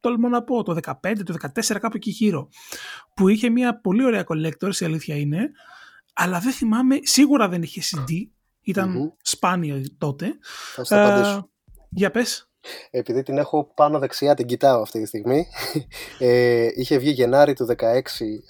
[0.00, 0.92] τολμώ να πω, το 15,
[1.24, 2.48] το 14, κάπου εκεί γύρω.
[3.14, 5.50] Που είχε μια πολύ ωραία collector, η αλήθεια είναι,
[6.14, 8.12] αλλά δεν θυμάμαι, σίγουρα δεν είχε CD,
[8.60, 10.38] ηταν σπάνιο τότε.
[10.84, 11.48] Θα
[11.88, 12.48] για πες.
[12.90, 15.46] Επειδή την έχω πάνω δεξιά, την κοιτάω αυτή τη στιγμή.
[16.18, 17.74] Ε, είχε βγει Γενάρη του 16,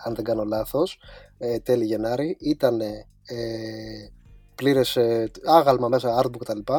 [0.05, 0.99] αν δεν κάνω λάθος,
[1.39, 2.37] ε, τέλη Γενάρη.
[2.41, 2.97] Ήταν ε,
[4.55, 6.73] πλήρες ε, άγαλμα μέσα, artbook κτλ.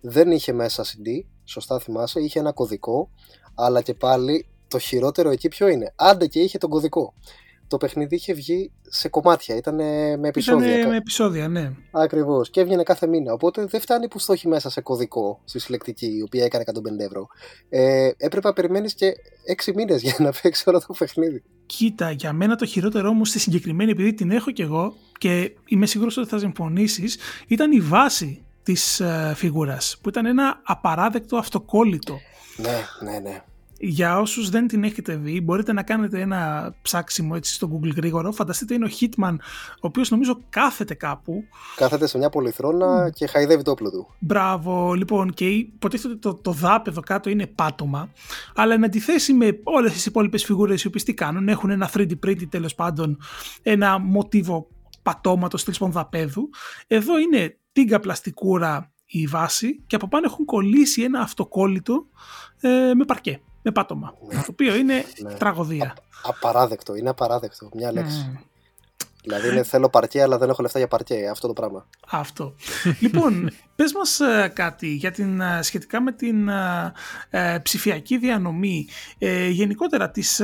[0.00, 3.10] Δεν είχε μέσα CD, σωστά θυμάσαι, είχε ένα κωδικό,
[3.54, 5.92] αλλά και πάλι το χειρότερο εκεί ποιο είναι.
[5.96, 7.14] Άντε και είχε τον κωδικό
[7.70, 10.78] το παιχνίδι είχε βγει σε κομμάτια, ήταν με επεισόδια.
[10.78, 11.72] Ήταν με επεισόδια, ναι.
[11.90, 12.50] Ακριβώς.
[12.50, 13.32] Και έβγαινε κάθε μήνα.
[13.32, 16.72] Οπότε δεν φτάνει που στο έχει μέσα σε κωδικό στη συλλεκτική, η οποία έκανε 150
[16.98, 17.26] ευρώ.
[17.68, 19.14] Ε, έπρεπε να περιμένεις και
[19.66, 21.42] 6 μήνες για να παίξει όλο το παιχνίδι.
[21.66, 25.86] Κοίτα, για μένα το χειρότερο όμω στη συγκεκριμένη, επειδή την έχω κι εγώ και είμαι
[25.86, 31.36] σίγουρος ότι θα συμφωνήσεις, ήταν η βάση της uh, ε, φιγούρας, που ήταν ένα απαράδεκτο
[31.36, 32.18] αυτοκόλλητο.
[32.56, 33.42] Ναι, ναι, ναι.
[33.82, 38.32] Για όσους δεν την έχετε δει, μπορείτε να κάνετε ένα ψάξιμο έτσι στο Google γρήγορο.
[38.32, 39.36] Φανταστείτε είναι ο Hitman,
[39.70, 41.44] ο οποίος νομίζω κάθεται κάπου.
[41.76, 44.14] Κάθεται σε μια πολυθρόνα και χαϊδεύει το όπλο του.
[44.18, 48.12] Μπράβο, λοιπόν, και υποτίθεται το, το δάπεδο κάτω είναι πάτωμα,
[48.54, 52.12] αλλά εν αντιθέσει με όλες τις υπόλοιπες φιγούρες οι οποίες τι κάνουν, έχουν ένα 3D
[52.26, 53.18] printing τέλος πάντων,
[53.62, 54.68] ένα μοτίβο
[55.02, 56.50] πατώματος τέλος πάντων δαπέδου.
[56.86, 62.06] Εδώ είναι τίγκα πλαστικούρα η βάση και από πάνω έχουν κολλήσει ένα αυτοκόλλητο
[62.60, 64.14] ε, με παρκέ με πάτωμα.
[64.28, 64.34] Ναι.
[64.34, 65.34] Το οποίο είναι ναι.
[65.34, 65.86] τραγωδία.
[65.86, 67.68] Α, απαράδεκτο, είναι απαράδεκτο.
[67.74, 68.30] Μια λέξη.
[68.34, 68.44] Mm.
[69.22, 71.28] Δηλαδή είναι θέλω παρκέ αλλά δεν έχω λεφτά για παρκέ.
[71.30, 71.86] Αυτό το πράγμα.
[72.10, 72.54] Αυτό.
[73.00, 76.48] λοιπόν, πες μας ε, κάτι για την, ε, σχετικά με την
[77.30, 78.88] ε, ψηφιακή διανομή.
[79.50, 80.42] γενικότερα της,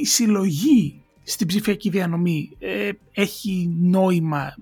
[0.00, 2.56] η συλλογή στην ψηφιακή διανομή
[3.12, 4.54] έχει νόημα;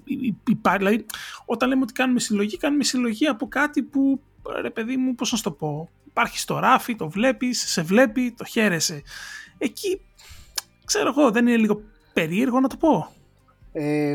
[0.78, 1.06] δηλαδή,
[1.44, 4.20] όταν λέμε ότι κάνουμε συλλογή, κάνουμε συλλογή από κάτι που,
[4.60, 8.44] ρε παιδί μου, πώς να το πω, υπάρχει στο ράφι, το βλέπεις, σε βλέπει, το
[8.44, 9.02] χαίρεσαι.
[9.58, 10.00] Εκεί,
[10.84, 11.80] ξέρω εγώ, δεν είναι λίγο
[12.12, 13.08] περίεργο να το πω.
[13.72, 14.14] Ε,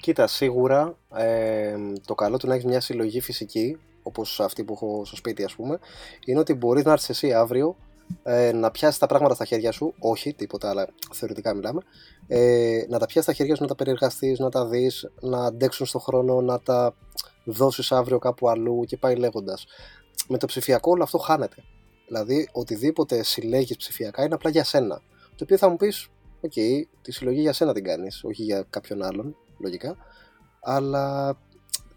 [0.00, 5.04] κοίτα, σίγουρα ε, το καλό του να έχεις μια συλλογή φυσική, όπως αυτή που έχω
[5.04, 5.78] στο σπίτι ας πούμε,
[6.24, 7.76] είναι ότι μπορείς να έρθεις εσύ αύριο
[8.22, 11.80] ε, να πιάσεις τα πράγματα στα χέρια σου, όχι τίποτα, αλλά θεωρητικά μιλάμε,
[12.26, 15.86] ε, να τα πιάσεις στα χέρια σου, να τα περιεργαστείς, να τα δεις, να αντέξουν
[15.86, 16.94] στον χρόνο, να τα
[17.44, 19.66] δώσεις αύριο κάπου αλλού και πάει λέγοντας
[20.28, 21.64] με το ψηφιακό όλο αυτό χάνεται.
[22.06, 25.02] Δηλαδή, οτιδήποτε συλλέγεις ψηφιακά είναι απλά για σένα.
[25.36, 26.08] Το οποίο θα μου πεις,
[26.40, 26.52] Οκ,
[27.02, 29.96] τη συλλογή για σένα την κάνεις, όχι για κάποιον άλλον, λογικά.
[30.60, 31.34] Αλλά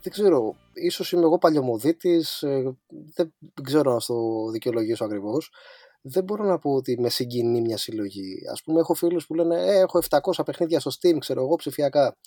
[0.01, 2.77] δεν ξέρω, ίσως είμαι εγώ παλιομοδίτης, ε,
[3.15, 5.51] δεν ξέρω να το δικαιολογήσω ακριβώς.
[6.01, 8.47] Δεν μπορώ να πω ότι με συγκινεί μια συλλογή.
[8.51, 12.17] Ας πούμε, έχω φίλους που λένε ε, έχω 700 παιχνίδια στο Steam, ξέρω εγώ, ψηφιακά.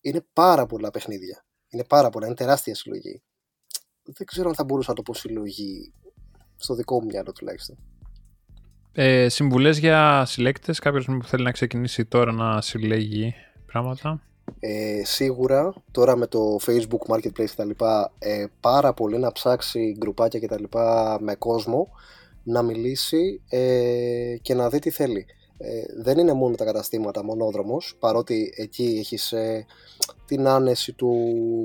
[0.00, 1.44] Είναι πάρα πολλά παιχνίδια.
[1.68, 3.22] Είναι πάρα πολλά, είναι τεράστια συλλογή
[4.16, 5.92] δεν ξέρω αν θα μπορούσα να το πω συλλογή
[6.56, 7.76] στο δικό μου μυαλό τουλάχιστον.
[8.92, 13.34] Ε, συμβουλές για συλλέκτες, κάποιος που θέλει να ξεκινήσει τώρα να συλλέγει
[13.66, 14.22] πράγματα.
[14.60, 19.94] Ε, σίγουρα τώρα με το facebook marketplace και τα λοιπά ε, πάρα πολύ να ψάξει
[19.98, 21.88] γκρουπάκια και τα λοιπά με κόσμο
[22.42, 25.26] να μιλήσει ε, και να δει τι θέλει
[25.58, 29.66] ε, δεν είναι μόνο τα καταστήματα μονόδρομος παρότι εκεί έχεις ε,
[30.26, 31.14] την άνεση του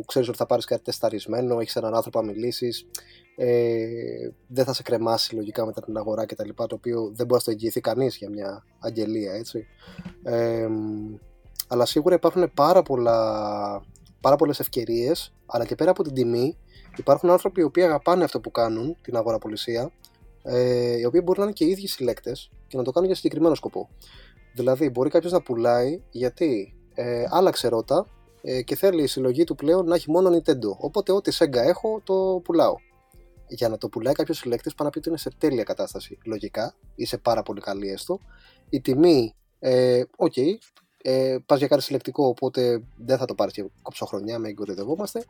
[0.08, 2.86] ξέρεις ότι θα πάρεις κάτι τεσταρισμένο έχεις έναν άνθρωπο να μιλήσεις
[3.36, 3.88] ε,
[4.48, 7.41] δεν θα σε κρεμάσει λογικά μετά την αγορά και τα λοιπά το οποίο δεν μπορεί
[7.46, 9.66] να το εγγυηθεί κανείς για μια αγγελία έτσι.
[10.24, 10.68] Ε,
[11.68, 13.82] αλλά σίγουρα υπάρχουν πάρα, πολλά,
[14.22, 16.58] πάρα πολλές ευκαιρίες αλλά και πέρα από την τιμή
[16.98, 19.91] υπάρχουν άνθρωποι οι οποίοι αγαπάνε αυτό που κάνουν την αγοραπολισία
[20.44, 23.16] ε, οι οποίοι μπορεί να είναι και οι ίδιοι συλλέκτες και να το κάνουν για
[23.18, 23.89] συγκεκριμένο σκοπό.
[24.56, 28.08] Δηλαδή, μπορεί κάποιος να πουλάει γιατί ε, άλλαξε ρότα
[28.41, 30.78] ε, και θέλει η συλλογή του πλέον να έχει μόνο Nintendo.
[30.78, 32.76] Οπότε, ό,τι Sega έχω, το πουλάω.
[33.48, 36.18] Για να το πουλάει κάποιος συλλέκτης, πάει να πει ότι είναι σε τέλεια κατάσταση.
[36.26, 38.20] Λογικά, ή σε πάρα πολύ καλή έστω.
[38.70, 40.58] Η τιμή, ε, OK, okay,
[41.02, 45.26] ε, πας για κάτι συλλεκτικό, οπότε δεν θα το πάρεις και κοψοχρονιά, μην κοροϊδευόμαστε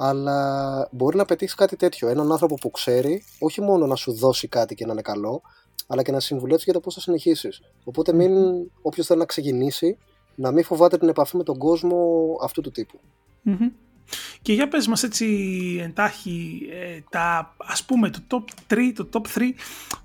[0.00, 2.08] αλλά μπορεί να πετύχεις κάτι τέτοιο.
[2.08, 5.42] Έναν άνθρωπο που ξέρει όχι μόνο να σου δώσει κάτι και να είναι καλό,
[5.86, 7.62] αλλά και να συμβουλέψει για το πώς θα συνεχίσεις.
[7.84, 8.32] Οπότε, μην,
[8.82, 9.98] όποιος θέλει να ξεκινήσει,
[10.34, 13.00] να μην φοβάται την επαφή με τον κόσμο αυτού του τυπου
[14.42, 15.26] Και για πες μας έτσι
[15.82, 19.42] εντάχει ε, τα ας πούμε το top 3, το top 3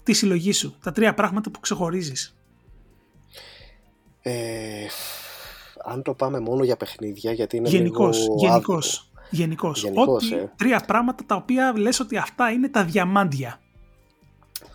[0.03, 2.35] της συλλογής σου, τα τρία πράγματα που ξεχωρίζεις.
[4.21, 4.85] Ε,
[5.83, 9.12] αν το πάμε μόνο για παιχνίδια γιατί είναι γενικώς, λίγο γενικώς.
[9.33, 9.83] Γενικώς.
[9.95, 10.51] Ότι ε.
[10.55, 13.59] τρία πράγματα τα οποία λες ότι αυτά είναι τα διαμάντια.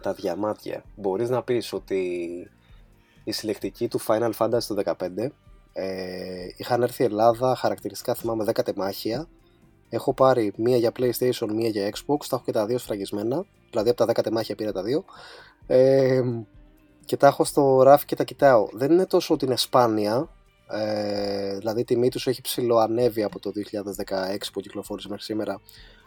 [0.03, 0.85] Τα διαμάντια.
[0.97, 2.21] Μπορείς να πεις ότι
[3.25, 4.95] η συλλεκτική του Final Fantasy το 15
[5.73, 9.29] ε, είχαν έρθει Ελλάδα, χαρακτηριστικά θυμάμαι 10 τεμάχια.
[9.89, 13.45] Έχω πάρει μία για PlayStation, μία για Xbox, τα έχω και τα δύο σφραγισμένα.
[13.71, 15.05] Δηλαδή από τα 10 τεμάχια πήρα τα δύο.
[15.67, 16.23] Ε,
[17.05, 18.69] και τα έχω στο ράφι και τα κοιτάω.
[18.73, 20.29] Δεν είναι τόσο ότι είναι σπάνια,
[20.71, 23.53] ε, δηλαδή η τιμή τους έχει ψηλοανέβει από το
[24.07, 25.61] 2016 που κυκλοφόρησε μέχρι σήμερα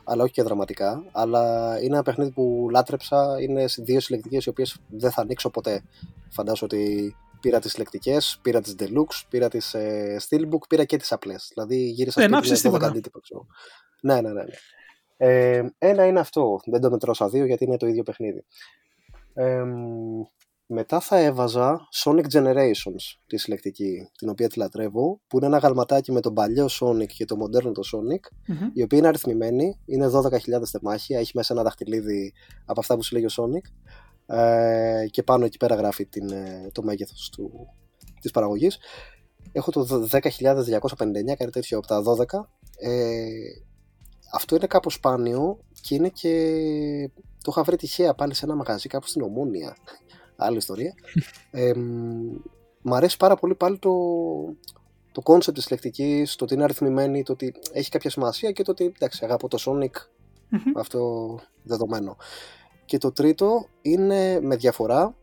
[0.04, 1.04] αλλά όχι και δραματικά.
[1.12, 3.38] Αλλά είναι ένα παιχνίδι που λάτρεψα.
[3.42, 5.84] Είναι δύο συλλεκτικές οι οποίες δεν θα ανοίξω ποτέ.
[6.30, 11.12] Φαντάζομαι ότι πήρα τις συλλεκτικές, πήρα τις deluxe, πήρα τις ε, steelbook, πήρα και τις
[11.12, 11.52] απλές.
[11.54, 12.94] Δηλαδή γύρισα δεν άφησες τίποτα.
[14.02, 14.54] ναι, ναι, ναι, ναι.
[15.18, 18.44] Ε, ένα είναι αυτό, δεν το μετρώσα δύο γιατί είναι το ίδιο παιχνίδι.
[19.34, 19.64] Ε,
[20.74, 26.12] μετά θα έβαζα Sonic Generations, τη συλλεκτική, την οποία τη λατρεύω, που είναι ένα γαλματάκι
[26.12, 30.64] με τον παλιό Sonic και το μοντέρνο το Sonic, η οποία είναι αριθμημένη, είναι 12.000
[30.66, 32.34] θεμάχια, έχει μέσα ένα δαχτυλίδι
[32.66, 33.70] από αυτά που συλλέγει ο Sonic
[34.36, 37.52] ε, και πάνω εκεί πέρα γράφει την, ε, το μέγεθος του,
[38.22, 38.78] της παραγωγής.
[39.52, 40.20] Έχω το 10.259,
[41.38, 42.48] κάτι τέτοιο από τα 12.
[42.78, 43.28] Ε,
[44.34, 46.32] αυτό είναι κάπως σπάνιο και είναι και
[47.44, 49.76] το είχα βρει τυχαία πάλι σε ένα μαγαζί κάπου στην Ομόνια
[50.46, 50.94] άλλη ιστορία.
[51.52, 51.72] Ε,
[52.82, 53.92] μ' αρέσει πάρα πολύ πάλι το,
[55.12, 58.72] το concept της λεκτικής, το ότι είναι αριθμημένη, το ότι έχει κάποια σημασία και το
[58.72, 60.08] ότι εντάξει αγαπώ το Sonic
[60.76, 62.18] αυτό δεδομένο.
[62.86, 65.16] Και το τρίτο είναι με διαφορά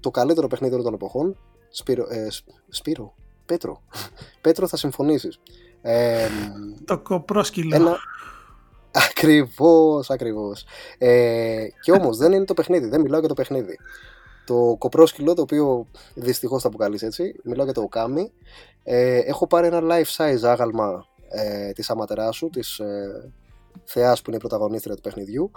[0.00, 1.38] το καλύτερο παιχνίδι όλων των εποχών
[1.68, 2.28] Σπύρο, ε,
[2.68, 3.14] Σπύρο
[3.46, 3.82] Πέτρο.
[4.40, 5.40] Πέτρο θα συμφωνήσεις.
[5.82, 6.28] Ε,
[6.84, 7.74] το κοπρόσκυλο.
[7.74, 7.96] ένα...
[9.10, 10.64] Ακριβώς, ακριβώς.
[10.98, 13.78] Ε, και όμως δεν είναι το παιχνίδι, δεν μιλάω για το παιχνίδι.
[14.46, 18.32] Το κοπρόσκυλο, το οποίο δυστυχώς θα αποκαλείς έτσι, μιλάω για το οκάμι.
[18.82, 23.32] Ε, έχω πάρει ένα life size άγαλμα ε, της Αματεράσου, της ε,
[23.84, 25.50] θεάς που είναι η πρωταγωνίστρια του παιχνιδιού,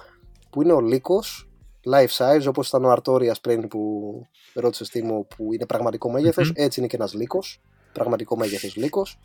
[0.50, 1.50] που είναι ο Λύκος,
[1.92, 4.12] life size, όπως ήταν ο Αρτόριας πριν που
[4.54, 6.12] ρώτησες τι μου, που είναι πραγματικό
[6.54, 7.62] έτσι είναι και ένας Λύκος,
[7.94, 9.20] πραγματικό μέγεθος Λύκος.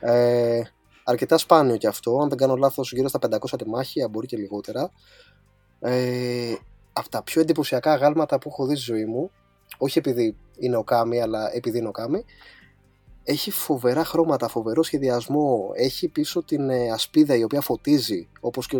[0.00, 0.62] Ε,
[1.04, 4.90] αρκετά σπάνιο κι αυτό, αν δεν κάνω λάθος γύρω στα 500 τεμάχια, μπορεί και λιγότερα.
[5.80, 6.54] Ε,
[6.92, 9.30] από τα πιο εντυπωσιακά γάλματα που έχω δει στη ζωή μου,
[9.78, 12.24] όχι επειδή είναι ο Κάμι, αλλά επειδή είναι ο Κάμι,
[13.24, 18.78] έχει φοβερά χρώματα, φοβερό σχεδιασμό, έχει πίσω την ε, ασπίδα η οποία φωτίζει, όπως και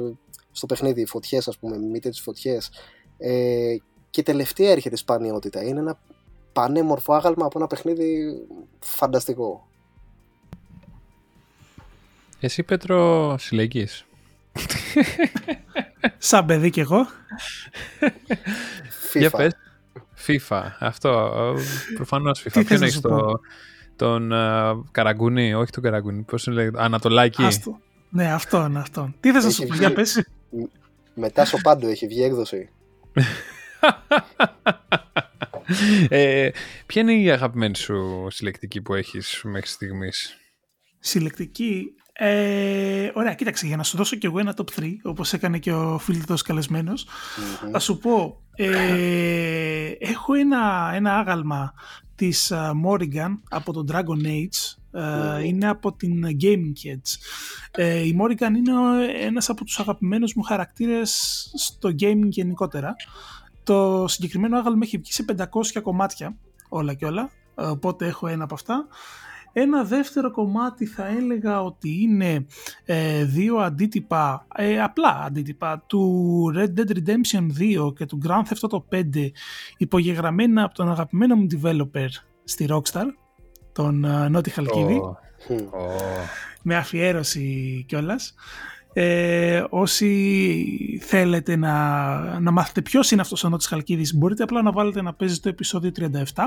[0.53, 2.71] στο παιχνίδι, οι φωτιές ας πούμε, μήτε τις φωτιές.
[3.19, 3.77] Ε,
[4.11, 5.99] και τελευταία έρχεται η σπανιότητα, είναι ένα
[6.53, 8.39] πανέμορφο άγαλμα από ένα παιχνίδι
[8.81, 9.67] φανταστικό.
[12.41, 14.07] Εσύ Πέτρο συλλεγγείς.
[16.19, 17.07] Σαν παιδί κι εγώ.
[19.13, 19.21] FIFA.
[19.21, 19.53] Για πες.
[20.27, 20.63] FIFA.
[20.79, 21.33] Αυτό.
[21.95, 22.65] Προφανώς FIFA.
[22.67, 23.41] Ποιον έχεις το,
[23.97, 27.43] τον uh, Καραγκούνι, όχι τον Καραγκούνι, πώς είναι λέγεται, Ανατολάκη.
[27.43, 27.81] Άστο.
[28.11, 29.15] Ναι, αυτό είναι αυτό.
[29.21, 30.25] Τι θες να σου πω, για πες.
[31.15, 32.71] Μετά στο πάντο έχει βγει έκδοση.
[36.09, 36.51] ε,
[36.87, 40.37] ποια είναι η αγαπημένη σου συλλεκτική που έχεις μέχρι στιγμής;
[40.99, 45.59] Συλλεκτική, ε, ωραία, κοίταξε, για να σου δώσω κι εγώ ένα top 3, όπως έκανε
[45.59, 47.69] και ο φίλος καλεσμένος, mm-hmm.
[47.73, 51.75] θα σου πω, ε, έχω ένα, ένα άγαλμα
[52.15, 57.17] της uh, Morrigan από το Dragon Age, uh, είναι από την Gaming Kids.
[57.71, 58.73] Ε, η Morrigan είναι
[59.21, 62.97] ένας από τους αγαπημένους μου χαρακτήρες στο gaming γενικότερα.
[63.65, 66.37] Το συγκεκριμένο άγαλμα έχει βγει σε 500 κομμάτια,
[66.69, 68.87] όλα και όλα, οπότε έχω ένα από αυτά.
[69.53, 72.47] Ένα δεύτερο κομμάτι θα έλεγα ότι είναι
[72.85, 77.47] ε, δύο αντίτυπα, ε, απλά αντίτυπα του Red Dead Redemption
[77.89, 79.03] 2 και του Grand Theft Auto 5
[79.77, 82.09] υπογεγραμμένα από τον αγαπημένο μου developer
[82.45, 83.07] στη Rockstar,
[83.73, 85.01] τον uh, Νότι Χαλκίδη,
[86.63, 88.35] με αφιέρωση κιόλας.
[88.95, 94.73] Ε, όσοι θέλετε να, να μάθετε ποιος είναι αυτός ο Νότης Χαλκίδης μπορείτε απλά να
[94.73, 95.91] βάλετε να παίζει το επεισόδιο
[96.35, 96.45] 37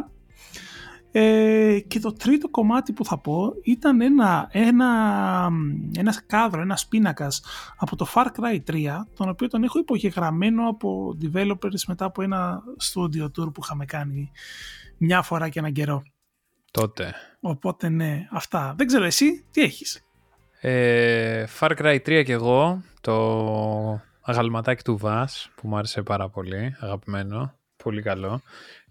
[1.18, 5.50] ε, και το τρίτο κομμάτι που θα πω ήταν ένα, ένα,
[5.98, 7.44] ένα κάδρο, ένας πίνακας
[7.78, 12.64] από το Far Cry 3, τον οποίο τον έχω υπογεγραμμένο από developers μετά από ένα
[12.82, 14.32] studio tour που είχαμε κάνει
[14.98, 16.04] μια φορά και έναν καιρό.
[16.72, 17.14] Τότε.
[17.40, 18.74] Οπότε ναι, αυτά.
[18.78, 20.04] Δεν ξέρω εσύ, τι έχεις;
[20.60, 23.16] Ε, Far Cry 3 και εγώ, το
[24.22, 27.54] αγαλματάκι του Βάς, που μου άρεσε πάρα πολύ, αγαπημένο,
[27.84, 28.42] πολύ καλό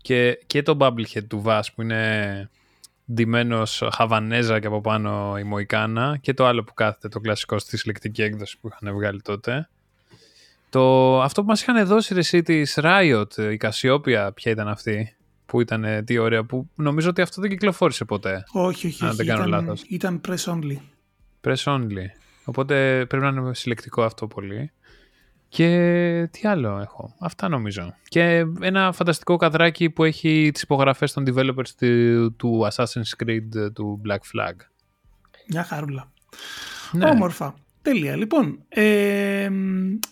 [0.04, 2.50] και, και το Bubblehead του Βάς που είναι
[3.12, 7.76] ντυμένος χαβανέζα και από πάνω η Μοϊκάνα και το άλλο που κάθεται το κλασικό στη
[7.76, 9.68] συλλεκτική έκδοση που είχαν βγάλει τότε.
[10.70, 15.60] Το, αυτό που μας είχαν δώσει εσύ της Riot, η Κασιόπια, ποια ήταν αυτή, που
[15.60, 18.44] ήταν τι ωραία, που νομίζω ότι αυτό δεν κυκλοφόρησε ποτέ.
[18.52, 19.16] Όχι, όχι, όχι.
[19.16, 19.82] δεν κάνω ήταν, λάθος.
[19.88, 20.76] Ήταν press only.
[21.40, 22.06] Press only.
[22.44, 24.72] Οπότε πρέπει να είναι συλλεκτικό αυτό πολύ.
[25.54, 27.14] Και τι άλλο έχω.
[27.18, 27.94] Αυτά νομίζω.
[28.08, 31.68] Και ένα φανταστικό καδράκι που έχει τις υπογραφές των developers
[32.36, 34.54] του, Assassin's Creed του Black Flag.
[35.48, 36.12] Μια χαρούλα.
[36.92, 37.08] Ναι.
[37.08, 37.54] Όμορφα.
[37.82, 38.16] Τέλεια.
[38.16, 39.50] Λοιπόν, ε,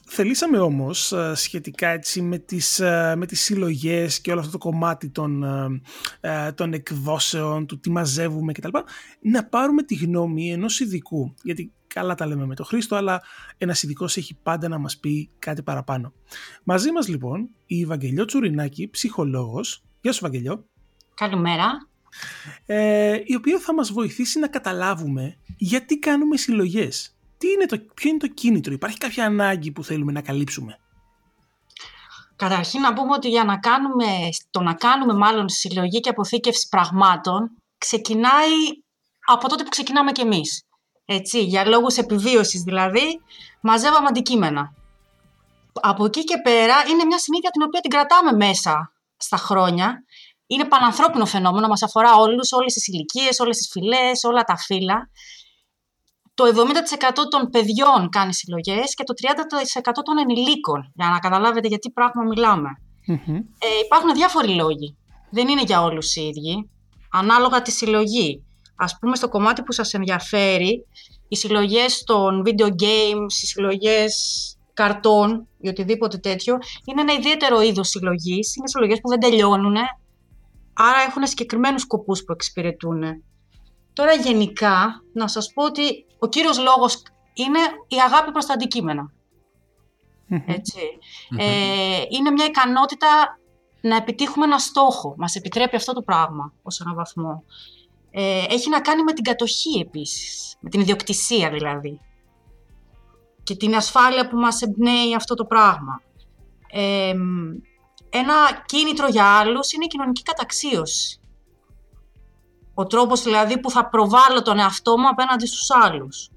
[0.07, 4.59] θελήσαμε όμως ε, σχετικά έτσι με τις, ε, με τις συλλογές και όλο αυτό το
[4.59, 5.43] κομμάτι των,
[6.20, 8.68] ε, των εκδόσεων, του τι μαζεύουμε κτλ.
[9.20, 11.34] Να πάρουμε τη γνώμη ενός ειδικού.
[11.43, 13.22] Γιατί καλά τα λέμε με τον Χρήστο, αλλά
[13.59, 16.12] ένας ειδικός έχει πάντα να μας πει κάτι παραπάνω.
[16.64, 19.82] Μαζί μας λοιπόν η Βαγγελιό Τσουρινάκη, ψυχολόγος.
[20.01, 20.64] Γεια σου Βαγγελιό.
[21.14, 21.88] Καλημέρα.
[22.66, 27.16] Ε, η οποία θα μας βοηθήσει να καταλάβουμε γιατί κάνουμε συλλογές.
[27.38, 30.78] Τι είναι το, ποιο είναι το κίνητρο, υπάρχει κάποια ανάγκη που θέλουμε να καλύψουμε;
[32.36, 37.51] Καταρχήν να πούμε ότι για να κάνουμε, το να κάνουμε μάλλον συλλογή και αποθήκευση πραγμάτων
[37.78, 38.59] ξεκινάει
[39.26, 40.64] από τότε που ξεκινάμε κι εμείς.
[41.05, 43.21] Έτσι, για λόγους επιβίωσης δηλαδή,
[43.61, 44.75] μαζεύαμε αντικείμενα.
[45.73, 50.05] Από εκεί και πέρα είναι μια συνήθεια την οποία την κρατάμε μέσα στα χρόνια.
[50.47, 55.11] Είναι πανανθρώπινο φαινόμενο, μας αφορά όλους, όλες τις ηλικίες, όλες τις φυλές, όλα τα φύλλα.
[56.35, 61.91] το 70% των παιδιών κάνει συλλογές και το 30% των ενηλίκων, για να καταλάβετε γιατί
[61.91, 62.23] πράγμα
[63.59, 64.97] Ε, υπάρχουν διάφοροι λόγοι.
[65.31, 66.71] Δεν είναι για όλους οι ίδιοι.
[67.11, 68.45] Ανάλογα τη συλλογή.
[68.83, 70.87] Ας πούμε στο κομμάτι που σας ενδιαφέρει,
[71.28, 74.14] οι συλλογές των video games, οι συλλογές
[74.74, 78.57] καρτών ή οτιδήποτε τέτοιο, είναι ένα ιδιαίτερο είδος συλλογής.
[78.57, 79.76] Είναι συλλογές που δεν τελειώνουν,
[80.72, 83.03] άρα έχουν συγκεκριμένους σκοπούς που εξυπηρετούν.
[83.93, 87.03] Τώρα γενικά, να σας πω ότι ο κύριος λόγος
[87.33, 87.59] είναι
[87.89, 89.12] η αγάπη προς τα αντικείμενα.
[90.47, 90.80] ετσι
[91.39, 93.39] Ε, είναι μια ικανότητα
[93.80, 95.14] να επιτύχουμε ένα στόχο.
[95.18, 97.45] Μας επιτρέπει αυτό το πράγμα ως έναν βαθμό.
[98.15, 102.01] Ε, έχει να κάνει με την κατοχή επίσης, με την ιδιοκτησία δηλαδή.
[103.43, 106.03] Και την ασφάλεια που μας εμπνέει αυτό το πράγμα.
[106.73, 107.15] Ε,
[108.11, 108.35] ένα
[108.67, 111.21] κίνητρο για άλλους είναι η κοινωνική καταξίωση.
[112.75, 116.31] Ο τρόπος δηλαδή που θα προβάλλω τον εαυτό μου απέναντι στους άλλους.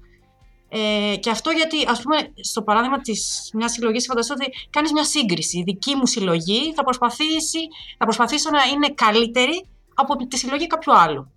[0.68, 5.04] Ε, και αυτό γιατί, ας πούμε, στο παράδειγμα της μιας συλλογής, φανταστώ ότι κάνεις μια
[5.04, 5.58] σύγκριση.
[5.58, 7.58] Η δική μου συλλογή θα, προσπαθήσει,
[7.98, 11.32] θα προσπαθήσω να είναι καλύτερη από τη συλλογή κάποιου άλλου.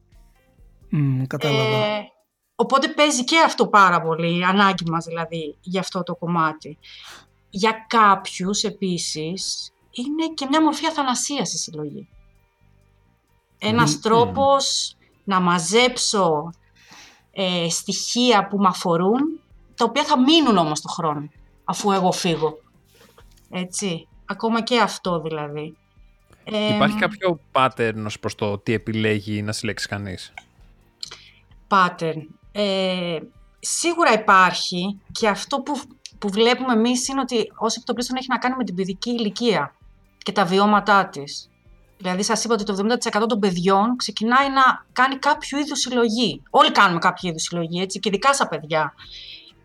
[0.92, 1.78] Mm, κατάλαβα.
[1.78, 2.12] Ε,
[2.56, 6.78] οπότε παίζει και αυτό πάρα πολύ, η ανάγκη μας δηλαδή, για αυτό το κομμάτι.
[7.50, 12.08] Για κάποιους επίσης, είναι και μια μορφή αθανασίας η συλλογή.
[13.58, 16.52] Ένας mm, τρόπος να μαζέψω
[17.32, 19.40] ε, στοιχεία που με αφορούν,
[19.76, 21.30] τα οποία θα μείνουν όμως το χρόνο,
[21.64, 22.60] αφού εγώ φύγω.
[23.50, 25.78] Έτσι, ακόμα και αυτό δηλαδή.
[26.76, 30.34] Υπάρχει κάποιο pattern ως προς το τι επιλέγει να συλλέξει κανείς;
[31.70, 32.22] Pattern.
[32.52, 33.20] Ε,
[33.60, 35.82] σίγουρα υπάρχει και αυτό που,
[36.20, 39.76] που βλέπουμε εμείς είναι ότι ως εκτοπλίστων έχει να κάνει με την παιδική ηλικία
[40.18, 41.50] και τα βιώματά της.
[41.98, 46.44] Δηλαδή, σας είπα ότι το 70% των παιδιών ξεκινάει να κάνει κάποιο είδους συλλογή.
[46.50, 48.94] Όλοι κάνουμε κάποιο είδους συλλογή, έτσι, και ειδικά στα παιδιά.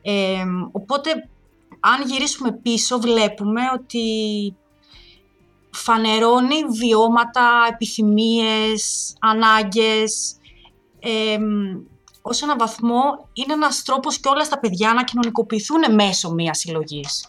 [0.03, 1.11] Ε, οπότε,
[1.81, 4.07] αν γυρίσουμε πίσω, βλέπουμε ότι
[5.71, 10.37] φανερώνει βιώματα, επιθυμίες, ανάγκες.
[11.01, 11.39] Ε,
[12.27, 17.29] ως έναν βαθμό είναι ένας τρόπος και όλα τα παιδιά να κοινωνικοποιηθούν μέσω μιας συλλογής.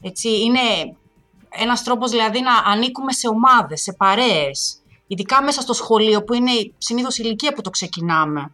[0.00, 0.60] Έτσι, είναι
[1.48, 6.50] ένας τρόπος δηλαδή να ανήκουμε σε ομάδες, σε παρέες, ειδικά μέσα στο σχολείο που είναι
[6.78, 8.52] συνήθως η ηλικία που το ξεκινάμε.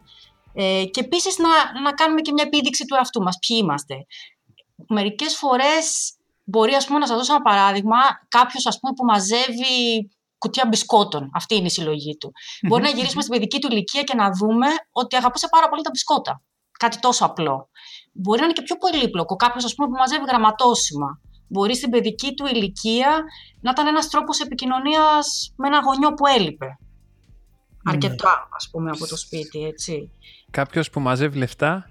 [0.54, 3.94] Ε, και επίσης να, να κάνουμε και μια επίδειξη του εαυτού μας, ποιοι είμαστε.
[4.88, 6.12] Μερικές φορές
[6.44, 7.96] μπορεί ας πούμε, να σας δώσω ένα παράδειγμα,
[8.28, 10.10] κάποιος ας πούμε, που μαζεύει
[10.42, 11.30] κουτιά μπισκότων.
[11.32, 12.32] Αυτή είναι η συλλογή του.
[12.68, 15.90] Μπορεί να γυρίσουμε στην παιδική του ηλικία και να δούμε ότι αγαπούσε πάρα πολύ τα
[15.92, 16.42] μπισκότα.
[16.78, 17.68] Κάτι τόσο απλό.
[18.12, 19.36] Μπορεί να είναι και πιο πολύπλοκο.
[19.36, 21.20] Κάποιος, ας πούμε, που μαζεύει γραμματόσημα
[21.52, 23.22] μπορεί στην παιδική του ηλικία
[23.60, 26.66] να ήταν ένας τρόπος επικοινωνίας με ένα γονιό που έλειπε.
[26.66, 27.92] Ναι.
[27.92, 30.10] Αρκετά, ας πούμε, από το σπίτι, έτσι.
[30.50, 31.90] Κάποιος που μαζεύει λεφτά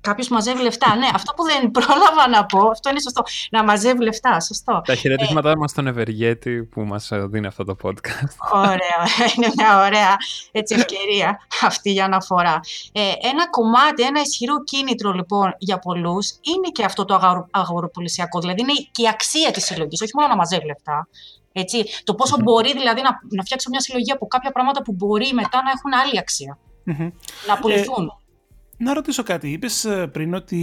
[0.00, 0.96] Κάποιος μαζεύει λεφτά.
[0.96, 3.22] Ναι, αυτό που δεν πρόλαβα να πω, αυτό είναι σωστό.
[3.50, 4.82] Να μαζεύει λεφτά, σωστό.
[4.84, 8.34] Τα χαιρετίσματά ε, μας στον Ευεργέτη που μας δίνει αυτό το podcast.
[8.52, 9.00] Ωραία,
[9.36, 10.16] είναι μια ωραία
[10.52, 12.60] έτσι, ευκαιρία αυτή για αναφορά.
[12.92, 18.40] Ε, ένα κομμάτι, ένα ισχυρό κίνητρο λοιπόν για πολλούς είναι και αυτό το αγοροπολισιακό.
[18.40, 21.08] Δηλαδή είναι και η αξία της συλλογής, όχι μόνο να μαζεύει λεφτά.
[21.52, 25.30] Έτσι, το ποσο μπορεί δηλαδή να, να φτιάξω μια συλλογή από κάποια πράγματα που μπορεί
[25.32, 26.58] μετά να έχουν άλλη αξία.
[27.46, 28.04] Να πουληθούν.
[28.06, 28.19] Ε,
[28.82, 29.48] να ρωτήσω κάτι.
[29.52, 30.56] Είπες ε, πριν ότι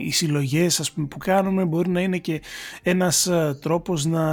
[0.00, 2.42] οι συλλογές που κάνουμε μπορεί να είναι και
[2.82, 4.24] ένας ε, τρόπος να,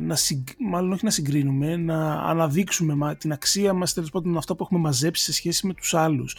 [0.00, 0.16] να
[0.58, 5.24] μάλλον όχι να συγκρίνουμε, να αναδείξουμε την αξία μας, τέλος πάντων αυτό που έχουμε μαζέψει
[5.24, 6.36] σε σχέση με τους άλλους.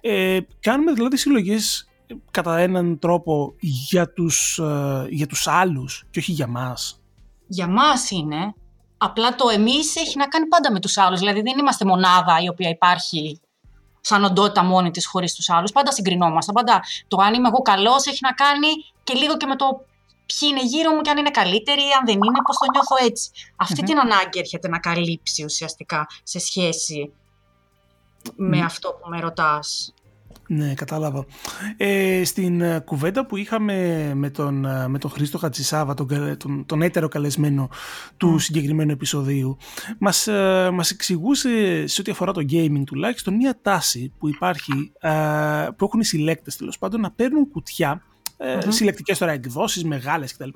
[0.00, 4.60] Ε, κάνουμε δηλαδή συλλογές ε, κατά έναν τρόπο για τους,
[5.08, 7.00] για τους άλλους και όχι για μας.
[7.46, 8.54] Για μας είναι.
[8.98, 11.18] Απλά το εμείς έχει να κάνει πάντα με τους άλλους.
[11.18, 13.40] Δηλαδή δεν είμαστε μονάδα η οποία υπάρχει
[14.08, 15.72] σαν οντότητα μόνη της χωρίς τους άλλους.
[15.72, 16.52] Πάντα συγκρινόμαστε.
[16.52, 18.68] Πάντα το αν είμαι εγώ καλός έχει να κάνει
[19.04, 19.84] και λίγο και με το
[20.26, 23.30] ποιοι είναι γύρω μου και αν είναι καλύτεροι, αν δεν είναι, πώς το νιώθω έτσι.
[23.56, 27.12] Αυτή την ανάγκη έρχεται να καλύψει ουσιαστικά σε σχέση
[28.36, 29.94] με αυτό που με ρωτάς.
[30.50, 31.24] Ναι, κατάλαβα.
[31.76, 36.66] Ε, στην ε, κουβέντα που είχαμε με τον, ε, με τον Χρήστο Χατζησάβα, τον, τον,
[36.66, 37.68] τον έτερο καλεσμένο
[38.16, 39.56] του συγκεκριμένου επεισοδίου,
[39.98, 44.92] μας, ε, μας εξηγούσε σε ό,τι αφορά το gaming τουλάχιστον μια τάση που υπάρχει,
[45.76, 48.02] που έχουν οι συλλέκτες τέλος πάντων, να παίρνουν κουτιά
[48.38, 48.66] mm-hmm.
[48.68, 50.48] συλλεκτικές τώρα εκδόσεις, μεγάλες κτλ.,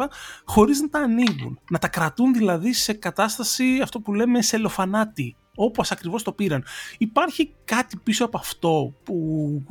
[0.44, 1.58] χωρίς να τα ανοίγουν.
[1.70, 6.64] Να τα κρατούν δηλαδή σε κατάσταση αυτό που λέμε σε λοφανάτι όπως ακριβώς το πήραν.
[6.98, 9.16] Υπάρχει κάτι πίσω από αυτό που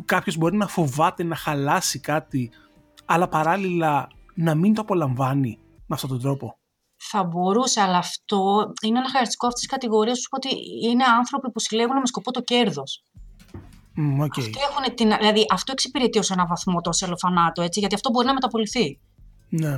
[0.06, 2.52] κάποιος μπορεί να φοβάται να χαλάσει κάτι,
[3.06, 6.58] αλλά παράλληλα να μην το απολαμβάνει με αυτόν τον τρόπο;
[6.96, 8.38] Θα μπορούσε, αλλά αυτό
[8.82, 10.50] είναι ένα χαρακτηριστικό αυτής της κατηγορίας που ότι
[10.90, 13.04] είναι άνθρωποι που συλλέγουν με σκοπό το κέρδος.
[13.98, 14.40] Mm, okay.
[14.40, 18.26] Αυτοί έχουν την, δηλαδή, αυτό εξυπηρετεί ως ένα βαθμό το σελοφανάτο, έτσι, γιατί αυτό μπορεί
[18.26, 19.00] να μεταπολυθεί.
[19.50, 19.78] Ναι.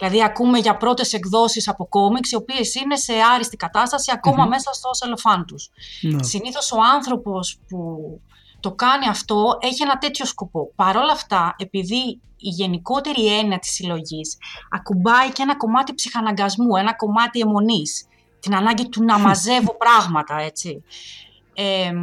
[0.00, 4.72] Δηλαδή, ακούμε για πρώτες εκδόσεις από κόμιξ, οι οποίες είναι σε άριστη κατάσταση ακόμα μέσα
[4.72, 5.56] στο σελοφάν του.
[6.00, 6.22] ναι.
[6.22, 8.20] Συνήθως ο άνθρωπος που
[8.60, 10.72] το κάνει αυτό έχει ένα τέτοιο σκοπό.
[10.74, 14.36] Παρ' όλα αυτά, επειδή η γενικότερη έννοια της συλλογής
[14.70, 18.06] ακουμπάει και ένα κομμάτι ψυχαναγκασμού, ένα κομμάτι αιμονής,
[18.40, 20.82] την ανάγκη του να μαζεύω πράγματα, έτσι.
[21.54, 21.98] Εμ,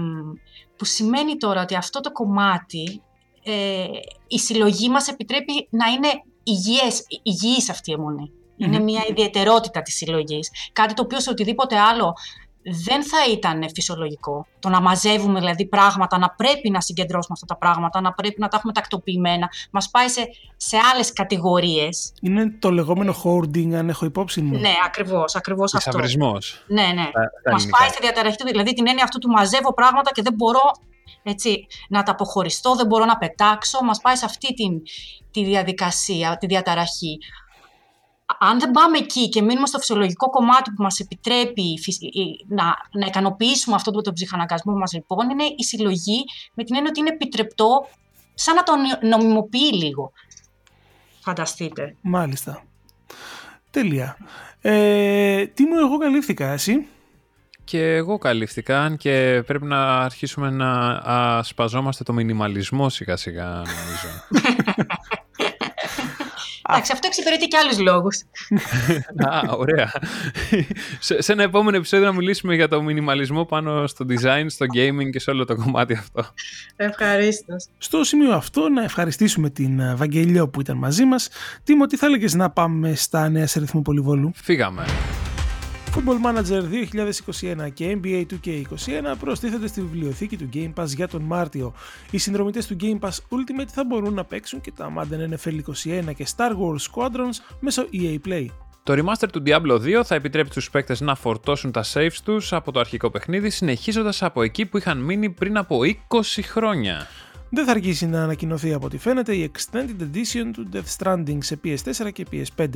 [0.76, 3.02] που σημαίνει τώρα ότι αυτό το κομμάτι,
[3.43, 3.86] ε,
[4.28, 6.10] η συλλογή μας επιτρέπει να είναι
[6.48, 8.32] υγιές, υγιής αυτή η αιμονή.
[8.58, 10.52] Είναι μια ιδιαιτερότητα της συλλογής.
[10.74, 12.14] Κάτι το οποίο σε οτιδήποτε άλλο
[12.88, 14.45] δεν θα ήταν φυσιολογικό.
[14.60, 18.48] Το να μαζεύουμε δηλαδή πράγματα, να πρέπει να συγκεντρώσουμε αυτά τα πράγματα, να πρέπει να
[18.48, 20.28] τα έχουμε τακτοποιημένα, μας πάει σε,
[20.58, 22.14] σε άλλες κατηγορίες.
[22.22, 24.58] Είναι το λεγόμενο hoarding, αν έχω υπόψη μου.
[24.58, 25.91] Ναι, ακριβώς, ακριβώς αυτό.
[25.91, 26.64] Θησαυρισμός.
[26.68, 27.10] Ναι, ναι.
[27.43, 27.78] τα Μας ελληνικά.
[27.78, 30.72] πάει στη διαταραχή του, δηλαδή την έννοια αυτού του μαζεύω πράγματα και δεν μπορώ
[31.24, 33.84] έτσι, να τα αποχωριστώ, δεν μπορώ να πετάξω.
[33.84, 34.82] Μας πάει σε αυτή την,
[35.32, 37.18] τη διαδικασία, τη διαταραχή.
[38.39, 42.45] Αν δεν πάμε εκεί και μείνουμε στο φυσιολογικό κομμάτι που μας επιτρέπει η φυσ- η-
[42.47, 46.89] να, να ικανοποιήσουμε αυτό το, το ψυχαναγκασμό μας λοιπόν, είναι η συλλογή με την έννοια
[46.89, 47.88] ότι είναι επιτρεπτό
[48.34, 50.12] σαν να τον νομιμοποιεί λίγο.
[51.20, 51.95] Φανταστείτε.
[52.01, 52.64] Μάλιστα.
[53.72, 54.18] Τέλεια.
[54.62, 56.88] Ε, τι μου εγώ καλύφθηκα, εσύ;
[57.68, 61.01] Και εγώ καλύφθηκα, αν και πρέπει να αρχίσουμε να
[61.38, 64.09] ασπαζόμαστε το μινιμαλισμό σιγά σιγά νομίζω.
[66.70, 68.24] Εντάξει, αυτό εξυπηρετεί και άλλους λόγους.
[69.30, 69.91] Α, ωραία.
[70.99, 75.09] σε, σε ένα επόμενο επεισόδιο να μιλήσουμε για το μινιμαλισμό πάνω στο design, στο gaming
[75.11, 76.26] και σε όλο το κομμάτι αυτό.
[76.76, 77.68] Ευχαρίστως.
[77.78, 81.30] Στο σημείο αυτό να ευχαριστήσουμε την ε, Βαγγελιό που ήταν μαζί μας.
[81.63, 84.86] Τίμω, τι θα έλεγες να πάμε στα νέα σε ρυθμό πολυβόλου; Φύγαμε.
[85.98, 86.62] Football Manager
[87.66, 91.74] 2021 και NBA 2K21 προστίθενται στη βιβλιοθήκη του Game Pass για τον Μάρτιο.
[92.12, 95.60] Οι συνδρομητές του Game Pass Ultimate θα μπορούν να παίξουν και τα Madden NFL
[96.10, 98.45] 21 και Star Wars Squadrons μέσω EA Play.
[98.84, 102.72] Το remaster του Diablo 2 θα επιτρέπει στους παίκτες να φορτώσουν τα saves τους από
[102.72, 107.08] το αρχικό παιχνίδι, συνεχίζοντας από εκεί που είχαν μείνει πριν από 20 χρόνια.
[107.50, 111.60] Δεν θα αργήσει να ανακοινωθεί από ό,τι φαίνεται η Extended Edition του Death Stranding σε
[111.64, 112.68] PS4 και PS5.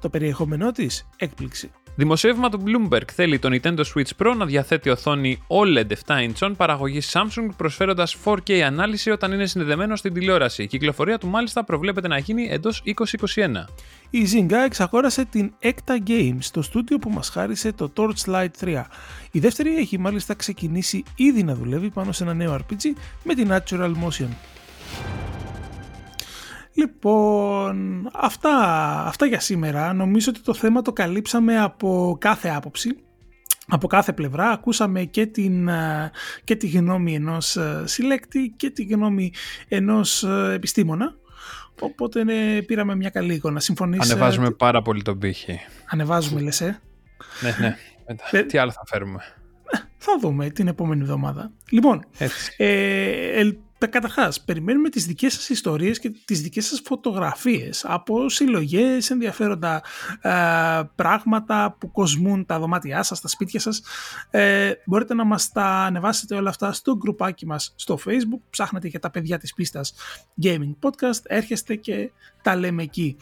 [0.00, 1.70] Το περιεχόμενό της, έκπληξη.
[1.94, 7.00] Δημοσίευμα του Bloomberg θέλει το Nintendo Switch Pro να διαθέτει οθόνη OLED 7 inch παραγωγή
[7.12, 10.62] Samsung προσφέροντας 4K ανάλυση όταν είναι συνδεδεμένο στην τηλεόραση.
[10.62, 12.90] Η κυκλοφορία του μάλιστα προβλέπεται να γίνει εντός 2021.
[14.10, 18.82] Η Zynga εξαγόρασε την Ecta Games, το στούντιο που μας χάρισε το Torchlight 3.
[19.30, 22.84] Η δεύτερη έχει μάλιστα ξεκινήσει ήδη να δουλεύει πάνω σε ένα νέο RPG
[23.24, 24.28] με την Natural Motion.
[26.74, 28.56] Λοιπόν, αυτά,
[29.06, 29.92] αυτά για σήμερα.
[29.92, 32.96] Νομίζω ότι το θέμα το καλύψαμε από κάθε άποψη.
[33.68, 36.10] Από κάθε πλευρά ακούσαμε και, την, ε,
[36.44, 39.32] και τη γνώμη ενός ε, συλλέκτη και τη γνώμη
[39.68, 41.14] ενός ε, επιστήμονα.
[41.80, 43.60] Οπότε ναι, πήραμε μια καλή εικόνα.
[43.60, 45.60] Συμφωνείς, ε, Ανεβάζουμε πάρα πολύ τον πύχη.
[45.86, 46.80] Ανεβάζουμε λες, ε;
[47.40, 47.76] ναι, ναι.
[48.06, 49.20] Μετά, Ε, Τι άλλο θα φέρουμε;
[49.96, 51.50] Θα δούμε την επόμενη εβδομάδα.
[51.70, 52.54] Λοιπόν, Έτσι.
[52.56, 53.56] ε, ελ,
[53.86, 59.82] καταρχάς, περιμένουμε τις δικές σας ιστορίες και τις δικές σας φωτογραφίες από συλλογές, ενδιαφέροντα
[60.20, 60.30] ε,
[60.94, 63.82] πράγματα που κοσμούν τα δωμάτια σας, τα σπίτια σας.
[64.30, 68.40] Ε, μπορείτε να μας τα ανεβάσετε όλα αυτά στο γκρουπάκι μας στο facebook.
[68.50, 69.94] Ψάχνετε για τα παιδιά της πίστας
[70.42, 72.10] Gaming Podcast, έρχεστε και
[72.42, 73.16] τα λέμε εκεί.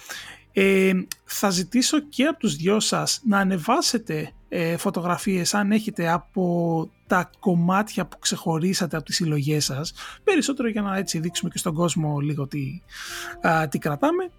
[0.53, 0.93] Ε,
[1.25, 7.31] θα ζητήσω και από τους δυο σας να ανεβάσετε ε, φωτογραφίες αν έχετε από τα
[7.39, 9.93] κομμάτια που ξεχωρίσατε από τις συλλογές σας
[10.25, 12.81] περισσότερο για να έτσι δείξουμε και στον κόσμο λίγο τι,
[13.41, 14.31] α, τι κρατάμε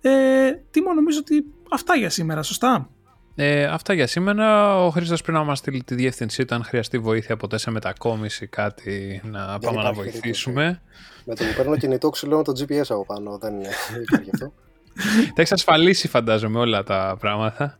[0.00, 2.88] ε, Τίμω νομίζω ότι αυτά για σήμερα σωστά;
[3.34, 4.76] Ε, αυτά για σήμερα.
[4.84, 8.46] Ο Χρήστος πριν να μας στείλει τη διεύθυνσή του αν χρειαστεί βοήθεια ποτέ σε μετακόμιση
[8.46, 10.82] κάτι να πάμε να υπάρχει βοηθήσουμε.
[11.24, 13.38] Με το που παίρνω κινητό ξυλώνω το GPS από πάνω.
[13.38, 13.54] Δεν
[13.92, 14.52] δεν υπάρχει αυτό.
[15.34, 17.78] Θα εξασφαλίσει φαντάζομαι όλα τα πράγματα.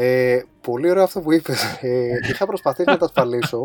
[0.00, 1.62] Ε, πολύ ωραίο αυτό που είπες.
[1.80, 3.64] Ε, είχα προσπαθήσει να τα ασφαλίσω,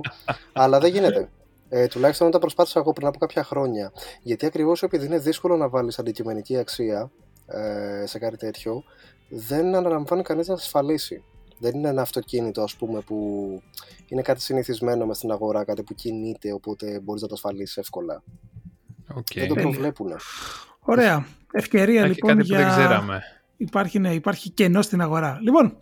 [0.53, 1.29] αλλά δεν γίνεται.
[1.69, 3.91] Ε, τουλάχιστον όταν προσπάθησα εγώ πριν από κάποια χρόνια.
[4.21, 7.11] Γιατί ακριβώς επειδή είναι δύσκολο να βάλεις αντικειμενική αξία
[7.47, 8.83] ε, σε κάτι τέτοιο,
[9.29, 11.23] δεν αναλαμβάνει κανείς να τα ασφαλίσει.
[11.59, 13.17] Δεν είναι ένα αυτοκίνητο, ας πούμε, που
[14.07, 18.23] είναι κάτι συνηθισμένο μες στην αγορά, κάτι που κινείται, οπότε μπορείς να το ασφαλίσεις εύκολα.
[19.13, 19.27] Οκ.
[19.33, 20.11] Δεν το προβλέπουν.
[20.79, 22.57] Ωραία ευκαιρία Έχει λοιπόν κάτι που για...
[22.57, 23.21] δεν ξέραμε.
[23.67, 25.77] Υπάρχει, ναι, υπάρχει κενό στην αγορά λοιπόν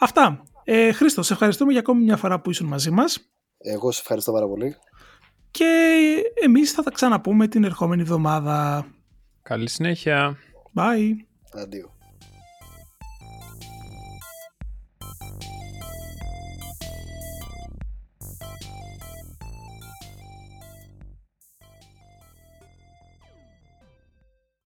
[0.00, 3.18] αυτά ε, Χρήστο σε ευχαριστούμε για ακόμη μια φορά που ήσουν μαζί μας
[3.58, 4.76] Εγώ σε ευχαριστώ πάρα πολύ.
[5.50, 5.64] και
[6.44, 8.86] εμείς θα τα ξαναπούμε την ερχόμενη εβδομάδα
[9.42, 10.36] Καλή συνέχεια.
[10.74, 11.10] Bye
[11.62, 11.93] Αντίο.